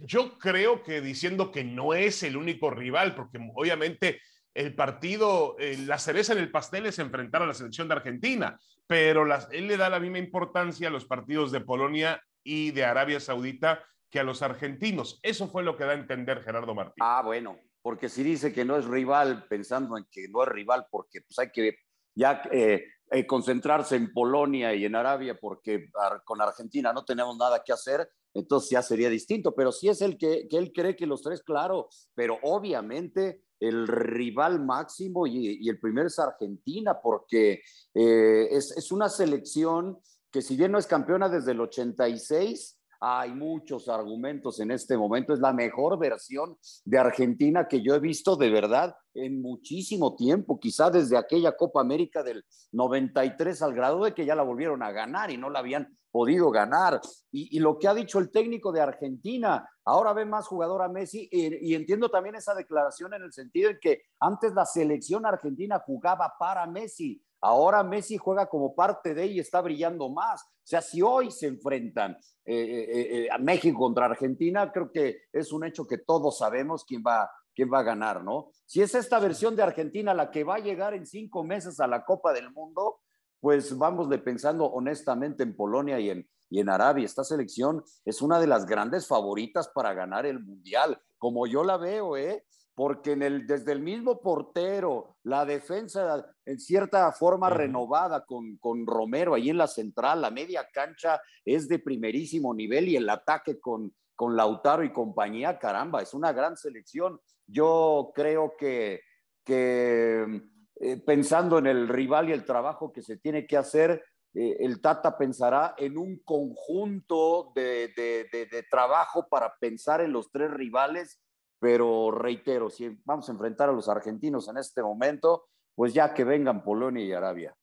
Yo 0.00 0.38
creo 0.38 0.82
que 0.82 1.00
diciendo 1.00 1.52
que 1.52 1.62
no 1.62 1.94
es 1.94 2.22
el 2.22 2.36
único 2.36 2.70
rival, 2.70 3.14
porque 3.14 3.38
obviamente 3.54 4.20
el 4.54 4.74
partido, 4.74 5.56
eh, 5.58 5.76
la 5.78 5.98
cereza 5.98 6.32
en 6.32 6.40
el 6.40 6.50
pastel 6.50 6.86
es 6.86 6.98
enfrentar 6.98 7.42
a 7.42 7.46
la 7.46 7.54
selección 7.54 7.88
de 7.88 7.94
Argentina, 7.94 8.58
pero 8.86 9.24
él 9.52 9.68
le 9.68 9.76
da 9.76 9.88
la 9.88 10.00
misma 10.00 10.18
importancia 10.18 10.88
a 10.88 10.90
los 10.90 11.04
partidos 11.04 11.52
de 11.52 11.60
Polonia 11.60 12.22
y 12.42 12.72
de 12.72 12.84
Arabia 12.84 13.20
Saudita 13.20 13.84
que 14.10 14.18
a 14.18 14.24
los 14.24 14.42
argentinos. 14.42 15.20
Eso 15.22 15.48
fue 15.48 15.62
lo 15.62 15.76
que 15.76 15.84
da 15.84 15.92
a 15.92 15.94
entender 15.94 16.42
Gerardo 16.42 16.74
Martín. 16.74 16.96
Ah, 17.00 17.22
bueno, 17.24 17.58
porque 17.80 18.08
si 18.08 18.22
dice 18.22 18.52
que 18.52 18.64
no 18.64 18.76
es 18.76 18.84
rival, 18.86 19.46
pensando 19.48 19.96
en 19.96 20.04
que 20.10 20.28
no 20.28 20.42
es 20.42 20.48
rival, 20.48 20.86
porque 20.90 21.20
pues 21.20 21.38
hay 21.38 21.50
que 21.50 21.76
ya 22.14 22.42
eh, 22.50 22.84
eh, 23.10 23.26
concentrarse 23.26 23.96
en 23.96 24.12
Polonia 24.12 24.74
y 24.74 24.84
en 24.84 24.96
Arabia, 24.96 25.38
porque 25.40 25.88
con 26.24 26.40
Argentina 26.40 26.92
no 26.92 27.04
tenemos 27.04 27.36
nada 27.38 27.62
que 27.64 27.72
hacer, 27.72 28.10
entonces 28.34 28.70
ya 28.70 28.82
sería 28.82 29.10
distinto. 29.10 29.54
Pero 29.54 29.72
si 29.72 29.88
es 29.88 30.00
el 30.02 30.16
que, 30.18 30.48
que 30.48 30.56
él 30.56 30.72
cree 30.72 30.96
que 30.96 31.06
los 31.06 31.22
tres, 31.22 31.42
claro, 31.42 31.88
pero 32.14 32.38
obviamente 32.42 33.42
el 33.60 33.86
rival 33.86 34.64
máximo 34.64 35.26
y, 35.26 35.68
el 35.68 35.78
primero 35.78 36.06
es 36.06 36.18
Argentina, 36.18 36.98
porque 37.02 37.62
eh, 37.94 38.48
es, 38.50 38.74
es, 38.76 38.90
una 38.90 39.08
selección 39.08 39.98
que 40.30 40.40
si 40.40 40.56
bien 40.56 40.72
no 40.72 40.78
es 40.78 40.86
campeona 40.86 41.28
desde 41.28 41.52
el 41.52 41.60
86, 41.60 42.79
hay 43.00 43.32
muchos 43.32 43.88
argumentos 43.88 44.60
en 44.60 44.70
este 44.70 44.96
momento. 44.96 45.32
Es 45.32 45.40
la 45.40 45.52
mejor 45.52 45.98
versión 45.98 46.56
de 46.84 46.98
Argentina 46.98 47.66
que 47.66 47.82
yo 47.82 47.94
he 47.94 47.98
visto 47.98 48.36
de 48.36 48.50
verdad 48.50 48.94
en 49.14 49.40
muchísimo 49.40 50.14
tiempo, 50.14 50.60
quizá 50.60 50.90
desde 50.90 51.16
aquella 51.16 51.56
Copa 51.56 51.80
América 51.80 52.22
del 52.22 52.44
93 52.72 53.62
al 53.62 53.74
grado 53.74 54.04
de 54.04 54.14
que 54.14 54.26
ya 54.26 54.34
la 54.34 54.42
volvieron 54.42 54.82
a 54.82 54.92
ganar 54.92 55.30
y 55.30 55.36
no 55.36 55.48
la 55.48 55.60
habían 55.60 55.96
podido 56.10 56.50
ganar. 56.50 57.00
Y, 57.32 57.58
lo 57.58 57.78
que 57.78 57.88
ha 57.88 57.94
dicho 57.94 58.18
el 58.18 58.30
técnico 58.30 58.72
de 58.72 58.80
Argentina, 58.80 59.68
ahora 59.84 60.12
ve 60.12 60.24
más 60.26 60.46
jugador 60.46 60.82
a 60.82 60.88
Messi 60.88 61.28
y, 61.30 61.70
y, 61.70 61.74
entiendo 61.74 62.10
también 62.10 62.34
esa 62.34 62.54
declaración 62.54 63.14
en 63.14 63.22
el 63.22 63.32
sentido 63.32 63.70
de 63.70 63.78
que 63.78 64.02
antes 64.18 64.52
la 64.52 64.66
selección 64.66 65.24
argentina 65.24 65.80
jugaba 65.84 66.34
para 66.38 66.66
Messi, 66.66 67.22
Ahora 67.40 67.82
Messi 67.82 68.16
juega 68.16 68.46
como 68.46 68.74
parte 68.74 69.14
de 69.14 69.26
y 69.26 69.40
está 69.40 69.60
brillando 69.60 70.08
más. 70.10 70.42
O 70.42 70.66
sea, 70.70 70.82
si 70.82 71.00
hoy 71.00 71.30
se 71.30 71.46
enfrentan 71.46 72.12
eh, 72.44 72.54
eh, 72.54 72.90
eh, 72.92 73.28
a 73.30 73.38
México 73.38 73.78
contra 73.78 74.06
Argentina, 74.06 74.70
creo 74.70 74.92
que 74.92 75.22
es 75.32 75.52
un 75.52 75.64
hecho 75.64 75.86
que 75.86 75.98
todos 75.98 76.38
sabemos 76.38 76.84
quién 76.84 77.02
va, 77.06 77.30
quién 77.54 77.72
va 77.72 77.78
a 77.78 77.84
ganar, 77.84 78.22
¿no? 78.22 78.50
Si 78.66 78.82
es 78.82 78.94
esta 78.94 79.18
versión 79.18 79.56
de 79.56 79.62
Argentina 79.62 80.12
la 80.14 80.30
que 80.30 80.44
va 80.44 80.56
a 80.56 80.60
llegar 80.60 80.94
en 80.94 81.06
cinco 81.06 81.42
meses 81.44 81.80
a 81.80 81.86
la 81.86 82.04
Copa 82.04 82.32
del 82.32 82.50
Mundo, 82.52 83.00
pues 83.40 83.76
vamosle 83.76 84.18
pensando 84.18 84.66
honestamente 84.66 85.42
en 85.42 85.56
Polonia 85.56 85.98
y 85.98 86.10
en, 86.10 86.28
y 86.50 86.60
en 86.60 86.68
Arabia. 86.68 87.06
Esta 87.06 87.24
selección 87.24 87.82
es 88.04 88.20
una 88.20 88.38
de 88.38 88.46
las 88.46 88.66
grandes 88.66 89.06
favoritas 89.06 89.68
para 89.68 89.94
ganar 89.94 90.26
el 90.26 90.40
Mundial, 90.40 91.00
como 91.16 91.46
yo 91.46 91.64
la 91.64 91.78
veo, 91.78 92.16
¿eh? 92.16 92.44
Porque 92.74 93.12
en 93.12 93.22
el, 93.22 93.46
desde 93.46 93.72
el 93.72 93.80
mismo 93.80 94.20
portero, 94.20 95.16
la 95.24 95.44
defensa 95.44 96.24
en 96.44 96.58
cierta 96.58 97.10
forma 97.12 97.50
renovada 97.50 98.24
con, 98.24 98.56
con, 98.56 98.86
Romero 98.86 99.34
ahí 99.34 99.50
en 99.50 99.58
la 99.58 99.66
central, 99.66 100.22
la 100.22 100.30
media 100.30 100.66
cancha 100.72 101.20
es 101.44 101.68
de 101.68 101.78
primerísimo 101.78 102.54
nivel 102.54 102.88
y 102.88 102.96
el 102.96 103.08
ataque 103.08 103.60
con, 103.60 103.92
con 104.14 104.36
Lautaro 104.36 104.84
y 104.84 104.92
compañía, 104.92 105.58
caramba, 105.58 106.02
es 106.02 106.14
una 106.14 106.32
gran 106.32 106.56
selección. 106.56 107.20
Yo 107.46 108.12
creo 108.14 108.54
que, 108.58 109.00
que 109.44 110.42
eh, 110.80 110.96
pensando 111.04 111.58
en 111.58 111.66
el 111.66 111.88
rival 111.88 112.28
y 112.28 112.32
el 112.32 112.44
trabajo 112.44 112.92
que 112.92 113.02
se 113.02 113.18
tiene 113.18 113.46
que 113.46 113.56
hacer, 113.56 114.04
eh, 114.34 114.56
el 114.60 114.80
Tata 114.80 115.18
pensará 115.18 115.74
en 115.76 115.98
un 115.98 116.18
conjunto 116.24 117.52
de, 117.54 117.88
de, 117.96 118.46
de 118.46 118.62
trabajo 118.70 119.26
para 119.28 119.54
pensar 119.60 120.00
en 120.00 120.12
los 120.12 120.30
tres 120.30 120.50
rivales 120.50 121.20
pero 121.60 122.10
reitero, 122.10 122.70
si 122.70 122.98
vamos 123.04 123.28
a 123.28 123.32
enfrentar 123.32 123.68
a 123.68 123.72
los 123.72 123.88
argentinos 123.88 124.48
en 124.48 124.56
este 124.56 124.82
momento, 124.82 125.44
pues 125.74 125.92
ya 125.94 126.12
que 126.12 126.24
vengan 126.24 126.64
Polonia 126.64 127.04
y 127.04 127.12
Arabia. 127.12 127.54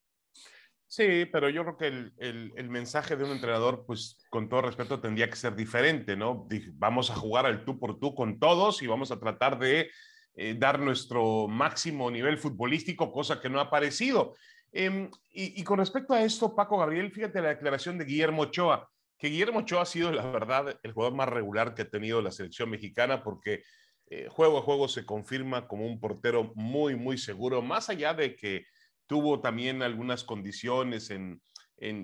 Sí, 0.86 1.25
pero 1.25 1.49
yo 1.49 1.63
creo 1.63 1.77
que 1.77 1.88
el, 1.88 2.53
el, 2.55 2.69
mensaje 2.69 3.17
de 3.17 3.25
un 3.25 3.31
entrenador, 3.31 3.83
pues 3.86 4.25
con 4.29 4.47
todo 4.47 4.62
respeto, 4.62 5.01
tendría 5.01 5.29
que 5.29 5.36
ser 5.36 5.53
diferente, 5.53 6.15
¿no? 6.15 6.47
Vamos 6.75 7.12
a 7.12 7.15
jugar 7.15 7.45
al 7.45 7.65
tú 7.65 7.77
por 7.77 7.99
tú 7.99 8.15
con 8.15 8.39
todos 8.39 8.81
y 8.81 8.88
vamos 8.88 9.12
a 9.12 9.19
tratar 9.19 9.60
de 9.60 9.89
eh, 10.36 10.55
dar 10.57 10.79
nuestro 10.79 11.47
máximo 11.49 12.10
nivel 12.10 12.38
futbolístico, 12.38 13.12
cosa 13.12 13.41
que 13.41 13.49
no 13.49 13.60
ha 13.60 13.63
aparecido. 13.63 14.36
Em, 14.71 15.10
y, 15.33 15.60
y, 15.60 15.63
con 15.65 15.79
respecto 15.79 16.13
a 16.13 16.21
esto, 16.21 16.55
Paco 16.55 16.77
Gabriel, 16.77 17.12
fíjate 17.12 17.41
la 17.41 17.49
declaración 17.49 17.97
de 17.97 18.05
Guillermo 18.05 18.43
Ochoa, 18.43 18.89
que 19.17 19.27
Guillermo 19.27 19.60
Ochoa 19.60 19.81
ha 19.81 19.86
sido, 19.86 20.12
la 20.12 20.29
verdad, 20.31 20.79
el 20.83 20.93
jugador 20.93 21.15
más 21.15 21.27
regular 21.27 21.73
que 21.73 21.81
ha 21.81 21.89
tenido 21.89 22.21
la 22.21 22.31
selección 22.31 22.69
mexicana, 22.69 23.23
porque 23.23 23.63
eh, 24.10 24.28
juego 24.30 24.60
a 24.60 24.62
juego 24.62 24.88
se 24.88 25.06
confirma 25.06 25.67
como 25.67 25.86
un 25.86 26.00
portero 26.00 26.54
muy, 26.56 26.96
muy 26.96 27.17
seguro, 27.17 27.62
más 27.62 27.89
allá 27.89 28.13
de 28.13 28.36
que 28.36 28.65
tuvo 29.06 29.41
también 29.41 29.82
algunas 29.82 30.24
condiciones 30.24 31.10
en, 31.10 31.41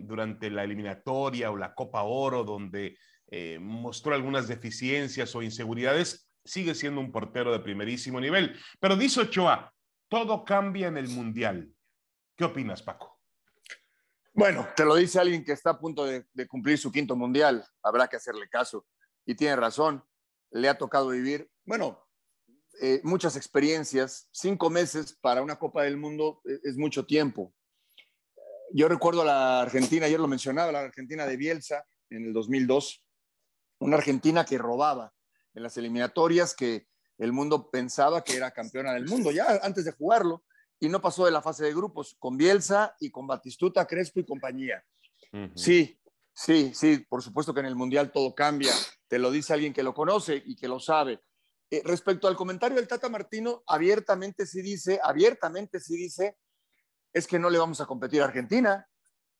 durante 0.05 0.49
la 0.49 0.63
eliminatoria 0.63 1.49
o 1.49 1.57
la 1.57 1.73
Copa 1.73 2.03
Oro, 2.03 2.43
donde 2.43 2.97
eh, 3.27 3.57
mostró 3.59 4.13
algunas 4.13 4.47
deficiencias 4.47 5.33
o 5.35 5.41
inseguridades, 5.41 6.29
sigue 6.43 6.75
siendo 6.75 6.99
un 6.99 7.11
portero 7.11 7.53
de 7.53 7.59
primerísimo 7.59 8.19
nivel. 8.19 8.59
Pero 8.79 8.97
dice 8.97 9.21
Ochoa, 9.21 9.73
todo 10.09 10.43
cambia 10.43 10.87
en 10.87 10.97
el 10.97 11.07
Mundial. 11.07 11.73
¿Qué 12.35 12.43
opinas, 12.43 12.81
Paco? 12.81 13.21
Bueno, 14.33 14.67
te 14.75 14.83
lo 14.83 14.95
dice 14.95 15.19
alguien 15.19 15.43
que 15.43 15.53
está 15.53 15.71
a 15.71 15.79
punto 15.79 16.05
de, 16.05 16.25
de 16.33 16.47
cumplir 16.47 16.77
su 16.77 16.91
quinto 16.91 17.15
Mundial. 17.15 17.65
Habrá 17.81 18.07
que 18.07 18.17
hacerle 18.17 18.49
caso. 18.49 18.85
Y 19.25 19.35
tiene 19.35 19.55
razón 19.55 20.03
le 20.53 20.69
ha 20.69 20.77
tocado 20.77 21.09
vivir, 21.09 21.49
bueno, 21.65 21.99
eh, 22.81 23.01
muchas 23.03 23.35
experiencias. 23.35 24.27
Cinco 24.31 24.69
meses 24.69 25.17
para 25.21 25.41
una 25.41 25.57
Copa 25.57 25.83
del 25.83 25.97
Mundo 25.97 26.41
eh, 26.45 26.59
es 26.63 26.77
mucho 26.77 27.05
tiempo. 27.05 27.53
yo 28.75 28.87
recuerdo 28.87 29.21
a 29.21 29.25
la 29.25 29.61
Argentina, 29.61 30.07
ayer 30.07 30.19
lo 30.19 30.27
mencionaba, 30.27 30.71
la 30.71 30.79
Argentina 30.79 31.27
de 31.27 31.37
Bielsa 31.37 31.85
en 32.09 32.25
el 32.25 32.33
2002, 32.33 33.03
una 33.79 33.97
Argentina 33.97 34.45
que 34.45 34.57
robaba 34.57 35.13
en 35.53 35.61
las 35.61 35.77
eliminatorias, 35.77 36.55
que 36.55 36.87
el 37.19 37.31
mundo 37.31 37.69
pensaba 37.69 38.23
que 38.23 38.35
era 38.35 38.51
campeona 38.51 38.93
del 38.93 39.05
mundo 39.05 39.31
ya 39.31 39.59
antes 39.61 39.85
de 39.85 39.91
jugarlo 39.91 40.43
y 40.79 40.89
no 40.89 41.01
pasó 41.01 41.25
de 41.25 41.31
la 41.31 41.41
fase 41.41 41.63
de 41.63 41.73
grupos 41.73 42.15
con 42.19 42.35
Bielsa 42.35 42.95
y 42.99 43.11
con 43.11 43.27
Batistuta, 43.27 43.85
Crespo 43.85 44.19
y 44.19 44.25
compañía. 44.25 44.83
Sí, 45.55 45.97
sí, 46.33 46.73
sí, 46.73 46.99
por 47.09 47.21
supuesto 47.21 47.53
que 47.53 47.61
en 47.61 47.67
el 47.67 47.75
Mundial 47.75 48.11
todo 48.11 48.33
cambia, 48.35 48.73
te 49.07 49.19
lo 49.19 49.31
dice 49.31 49.53
alguien 49.53 49.73
que 49.73 49.83
lo 49.83 49.93
conoce 49.93 50.41
y 50.45 50.55
que 50.55 50.67
lo 50.67 50.79
sabe. 50.79 51.21
Eh, 51.69 51.81
respecto 51.85 52.27
al 52.27 52.35
comentario 52.35 52.77
del 52.77 52.87
Tata 52.87 53.09
Martino, 53.09 53.63
abiertamente 53.67 54.45
sí 54.45 54.61
dice, 54.61 54.99
abiertamente 55.03 55.79
sí 55.79 55.95
dice, 55.95 56.37
es 57.11 57.27
que 57.27 57.39
no 57.39 57.49
le 57.49 57.57
vamos 57.57 57.81
a 57.81 57.85
competir 57.85 58.21
a 58.21 58.25
Argentina, 58.25 58.87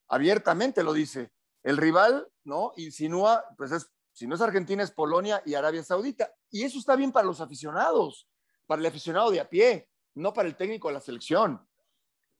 abiertamente 0.07 0.83
lo 0.83 0.93
dice. 0.93 1.31
El 1.63 1.77
rival, 1.77 2.27
¿no? 2.43 2.73
Insinúa, 2.75 3.45
pues 3.57 3.71
es 3.71 3.87
si 4.13 4.27
no 4.27 4.35
es 4.35 4.41
Argentina, 4.41 4.83
es 4.83 4.91
Polonia 4.91 5.41
y 5.43 5.55
Arabia 5.55 5.83
Saudita. 5.83 6.31
Y 6.51 6.63
eso 6.63 6.77
está 6.77 6.95
bien 6.95 7.11
para 7.11 7.25
los 7.25 7.41
aficionados, 7.41 8.29
para 8.67 8.79
el 8.79 8.85
aficionado 8.85 9.31
de 9.31 9.39
a 9.39 9.49
pie, 9.49 9.89
no 10.13 10.33
para 10.33 10.47
el 10.47 10.55
técnico 10.55 10.87
de 10.87 10.93
la 10.93 11.01
selección. 11.01 11.67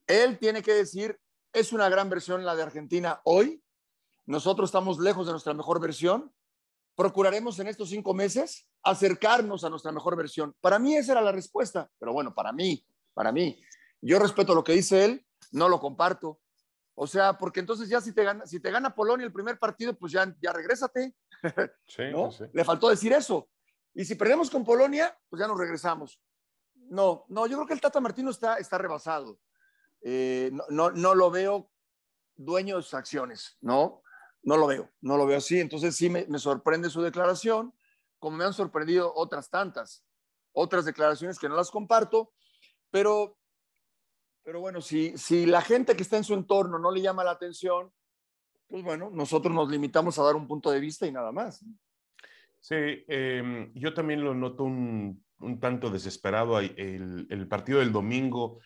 Él 0.06 0.38
tiene 0.38 0.62
que 0.62 0.74
decir, 0.74 1.20
es 1.52 1.74
una 1.74 1.89
gran 1.89 2.10
versión 2.10 2.46
la 2.46 2.56
de 2.56 2.63
Argentina 2.63 3.22
hoy. 3.26 3.62
Nosotros 4.26 4.70
estamos 4.70 5.00
lejos 5.00 5.26
de 5.26 5.32
nuestra 5.32 5.54
mejor 5.54 5.80
versión. 5.80 6.34
Procuraremos 6.96 7.60
en 7.60 7.68
estos 7.68 7.90
cinco 7.90 8.14
meses 8.14 8.70
acercarnos 8.84 9.64
a 9.64 9.70
nuestra 9.70 9.92
mejor 9.92 10.16
versión. 10.16 10.56
Para 10.62 10.80
mí 10.80 10.96
esa 10.96 11.14
era 11.14 11.22
la 11.22 11.32
respuesta, 11.32 11.90
pero 12.00 12.14
bueno, 12.14 12.34
para 12.34 12.52
mí, 12.52 12.86
para 13.14 13.32
mí. 13.32 13.60
Yo 14.02 14.20
respeto 14.20 14.54
lo 14.54 14.64
que 14.64 14.74
dice 14.74 15.06
él, 15.06 15.26
no 15.52 15.70
lo 15.70 15.80
comparto. 15.80 16.40
O 16.96 17.08
sea, 17.08 17.38
porque 17.38 17.60
entonces 17.60 17.90
ya 17.90 18.00
si 18.02 18.14
te 18.14 18.24
gana, 18.24 18.46
si 18.46 18.60
te 18.60 18.70
gana 18.70 18.94
Polonia 18.94 19.26
el 19.26 19.34
primer 19.34 19.58
partido, 19.58 19.98
pues 19.98 20.12
ya, 20.12 20.36
ya 20.42 20.54
regrésate. 20.54 21.16
¿no? 22.12 22.30
Le 22.54 22.64
faltó 22.64 22.90
decir 22.90 23.12
eso. 23.14 23.50
Y 23.94 24.06
si 24.06 24.16
perdemos 24.16 24.50
con 24.50 24.64
Polonia, 24.64 25.18
pues 25.30 25.40
ya 25.40 25.48
nos 25.48 25.58
regresamos. 25.58 26.22
No, 26.76 27.26
no, 27.30 27.48
yo 27.48 27.58
creo 27.58 27.68
que 27.68 27.74
el 27.74 27.82
Tata 27.82 28.00
Martino 28.00 28.30
está, 28.30 28.58
está 28.58 28.78
rebasado. 28.78 29.40
Eh, 30.02 30.52
no, 30.70 30.92
no, 30.92 31.16
lo 31.16 31.32
veo 31.32 31.72
dueño 32.36 32.78
de 32.78 32.84
sus 32.84 32.94
acciones, 32.94 33.58
¿no? 33.62 34.03
No 34.44 34.58
lo 34.58 34.68
veo, 34.68 34.90
no 35.02 35.18
lo 35.18 35.26
veo 35.26 35.38
así. 35.38 35.60
Entonces 35.60 35.96
sí 35.96 36.10
me, 36.10 36.26
me 36.28 36.40
sorprende 36.40 36.90
su 36.90 37.02
declaración, 37.02 37.74
como 38.20 38.38
me 38.38 38.46
han 38.46 38.54
sorprendido 38.54 39.12
otras 39.16 39.50
tantas, 39.50 40.06
otras 40.54 40.86
declaraciones 40.86 41.40
que 41.40 41.50
no 41.50 41.56
las 41.56 41.72
comparto, 41.72 42.32
pero, 42.92 43.38
pero 44.44 44.60
bueno, 44.60 44.82
si, 44.82 45.18
si 45.18 45.46
la 45.46 45.62
gente 45.62 45.96
que 45.96 46.04
está 46.04 46.18
en 46.18 46.24
su 46.24 46.34
entorno 46.34 46.78
no 46.78 46.92
le 46.92 47.02
llama 47.02 47.24
la 47.24 47.32
atención, 47.32 47.92
pues 48.68 48.84
bueno, 48.84 49.10
nosotros 49.12 49.54
nos 49.54 49.70
limitamos 49.70 50.18
a 50.18 50.24
dar 50.24 50.36
un 50.36 50.48
punto 50.48 50.72
de 50.72 50.80
vista 50.80 51.06
y 51.06 51.12
nada 51.12 51.32
más. 51.32 51.66
Sí, 52.60 52.76
em, 53.08 53.74
yo 53.74 53.94
también 53.94 54.24
lo 54.24 54.34
noto 54.34 54.64
un, 54.64 55.24
un 55.40 55.60
tanto 55.60 55.90
desesperado 55.90 56.60
el, 56.60 57.28
el, 57.30 57.48
partido 57.48 57.80
del 57.80 57.92
domingo, 57.92 58.60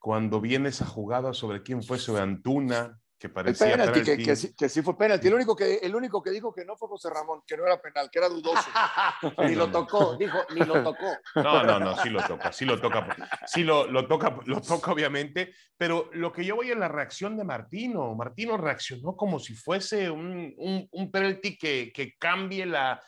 cuando 0.00 0.40
viene 0.40 0.70
esa 0.70 0.86
jugada 0.86 1.32
sobre 1.32 1.62
quién 1.62 1.82
fue 1.82 1.98
sobre 1.98 2.22
Antuna, 2.22 3.00
que 3.24 3.30
parecía 3.30 3.70
penalti, 3.70 4.02
Que, 4.02 4.18
que, 4.18 4.68
sí, 4.68 4.82
fue 4.82 4.98
penalti. 4.98 5.28
El 5.28 5.34
único, 5.34 5.56
que, 5.56 5.76
el 5.76 5.94
único 5.96 6.22
que 6.22 6.30
dijo 6.30 6.52
que 6.52 6.62
no 6.62 6.76
fue 6.76 6.88
José 6.88 7.08
Ramón, 7.08 7.40
que 7.46 7.56
no 7.56 7.64
era 7.64 7.80
penal, 7.80 8.10
que 8.12 8.18
era 8.18 8.28
dudoso. 8.28 8.68
ni 9.48 9.54
lo 9.54 9.70
tocó, 9.70 10.14
dijo, 10.18 10.40
ni 10.54 10.60
lo 10.60 10.82
tocó. 10.82 11.06
No, 11.36 11.62
no, 11.62 11.80
no, 11.80 11.96
sí 12.02 12.10
lo 12.10 12.22
toca, 12.22 12.52
sí 12.52 12.66
lo 12.66 12.78
toca, 12.78 13.16
sí 13.46 13.64
lo, 13.64 13.86
lo, 13.86 14.06
toca, 14.06 14.38
lo 14.44 14.60
toca 14.60 14.92
obviamente, 14.92 15.54
pero 15.74 16.10
lo 16.12 16.34
que 16.34 16.44
yo 16.44 16.56
voy 16.56 16.70
en 16.70 16.80
la 16.80 16.88
reacción 16.88 17.34
de 17.38 17.44
Martino, 17.44 18.14
Martino 18.14 18.58
reaccionó 18.58 19.16
como 19.16 19.38
si 19.38 19.54
fuese 19.54 20.10
un, 20.10 20.52
un, 20.58 20.86
un 20.90 21.10
penalti 21.10 21.56
que, 21.56 21.92
que 21.94 22.16
cambie 22.18 22.66
la, 22.66 23.00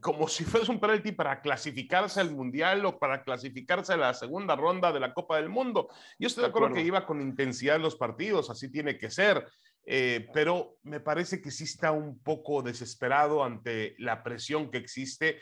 como 0.00 0.28
si 0.28 0.44
fuese 0.44 0.70
un 0.70 0.80
penalti 0.80 1.12
para 1.12 1.40
clasificarse 1.40 2.20
al 2.20 2.30
Mundial 2.30 2.84
o 2.86 2.98
para 2.98 3.22
clasificarse 3.22 3.92
a 3.92 3.96
la 3.96 4.14
segunda 4.14 4.56
ronda 4.56 4.92
de 4.92 5.00
la 5.00 5.12
Copa 5.12 5.36
del 5.36 5.50
Mundo. 5.50 5.88
Yo 6.18 6.28
estoy 6.28 6.42
de 6.42 6.48
acuerdo, 6.48 6.74
que 6.74 6.82
iba 6.82 7.04
con 7.04 7.20
intensidad 7.20 7.76
en 7.76 7.82
los 7.82 7.96
partidos, 7.96 8.48
así 8.50 8.70
tiene 8.70 8.96
que 8.96 9.10
ser, 9.10 9.46
eh, 9.86 10.28
pero 10.32 10.76
me 10.82 11.00
parece 11.00 11.40
que 11.40 11.50
sí 11.50 11.64
está 11.64 11.92
un 11.92 12.18
poco 12.22 12.62
desesperado 12.62 13.44
ante 13.44 13.94
la 13.98 14.22
presión 14.22 14.70
que 14.70 14.78
existe 14.78 15.40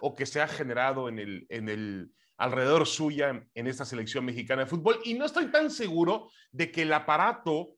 o 0.00 0.14
que 0.14 0.26
se 0.26 0.40
ha 0.40 0.48
generado 0.48 1.08
en 1.08 1.18
el, 1.18 1.46
en 1.48 1.68
el 1.68 2.12
alrededor 2.36 2.86
suya 2.86 3.46
en 3.54 3.66
esta 3.66 3.84
selección 3.84 4.24
mexicana 4.24 4.62
de 4.62 4.70
fútbol. 4.70 4.98
Y 5.04 5.14
no 5.14 5.24
estoy 5.24 5.46
tan 5.46 5.70
seguro 5.70 6.30
de 6.50 6.70
que 6.70 6.82
el 6.82 6.92
aparato 6.92 7.76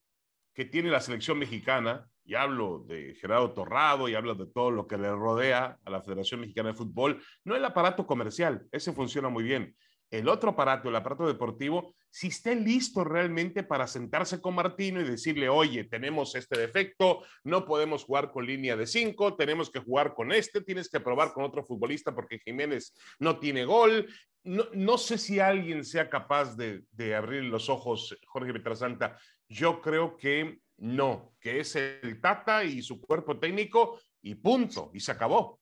que 0.54 0.64
tiene 0.64 0.90
la 0.90 1.00
selección 1.00 1.38
mexicana 1.38 2.08
y 2.24 2.34
hablo 2.34 2.84
de 2.88 3.14
Gerardo 3.20 3.52
Torrado 3.52 4.08
y 4.08 4.14
hablo 4.14 4.34
de 4.34 4.46
todo 4.46 4.70
lo 4.70 4.86
que 4.86 4.98
le 4.98 5.10
rodea 5.10 5.78
a 5.84 5.90
la 5.90 6.02
Federación 6.02 6.40
Mexicana 6.40 6.70
de 6.70 6.74
Fútbol, 6.74 7.22
no 7.44 7.54
el 7.54 7.64
aparato 7.64 8.06
comercial, 8.06 8.66
ese 8.72 8.92
funciona 8.92 9.28
muy 9.28 9.44
bien. 9.44 9.76
El 10.10 10.28
otro 10.28 10.50
aparato, 10.50 10.88
el 10.88 10.96
aparato 10.96 11.26
deportivo, 11.26 11.94
si 12.16 12.28
esté 12.28 12.54
listo 12.54 13.04
realmente 13.04 13.62
para 13.62 13.86
sentarse 13.86 14.40
con 14.40 14.54
Martino 14.54 15.02
y 15.02 15.04
decirle, 15.04 15.50
oye, 15.50 15.84
tenemos 15.84 16.34
este 16.34 16.58
defecto, 16.58 17.22
no 17.44 17.66
podemos 17.66 18.04
jugar 18.04 18.32
con 18.32 18.46
línea 18.46 18.74
de 18.74 18.86
cinco, 18.86 19.36
tenemos 19.36 19.68
que 19.68 19.80
jugar 19.80 20.14
con 20.14 20.32
este, 20.32 20.62
tienes 20.62 20.88
que 20.88 20.98
probar 20.98 21.34
con 21.34 21.44
otro 21.44 21.62
futbolista 21.62 22.14
porque 22.14 22.38
Jiménez 22.38 22.94
no 23.18 23.38
tiene 23.38 23.66
gol. 23.66 24.08
No, 24.44 24.64
no 24.72 24.96
sé 24.96 25.18
si 25.18 25.40
alguien 25.40 25.84
sea 25.84 26.08
capaz 26.08 26.56
de, 26.56 27.14
abrir 27.14 27.42
los 27.44 27.68
ojos, 27.68 28.16
Jorge 28.24 28.54
Petrasanta. 28.54 29.18
Yo 29.46 29.82
creo 29.82 30.16
que 30.16 30.60
no, 30.78 31.34
que 31.38 31.60
es 31.60 31.76
el 31.76 32.18
Tata 32.22 32.64
y 32.64 32.80
su 32.80 32.98
cuerpo 32.98 33.38
técnico 33.38 34.00
y 34.22 34.36
punto, 34.36 34.90
y 34.94 35.00
se 35.00 35.12
acabó. 35.12 35.60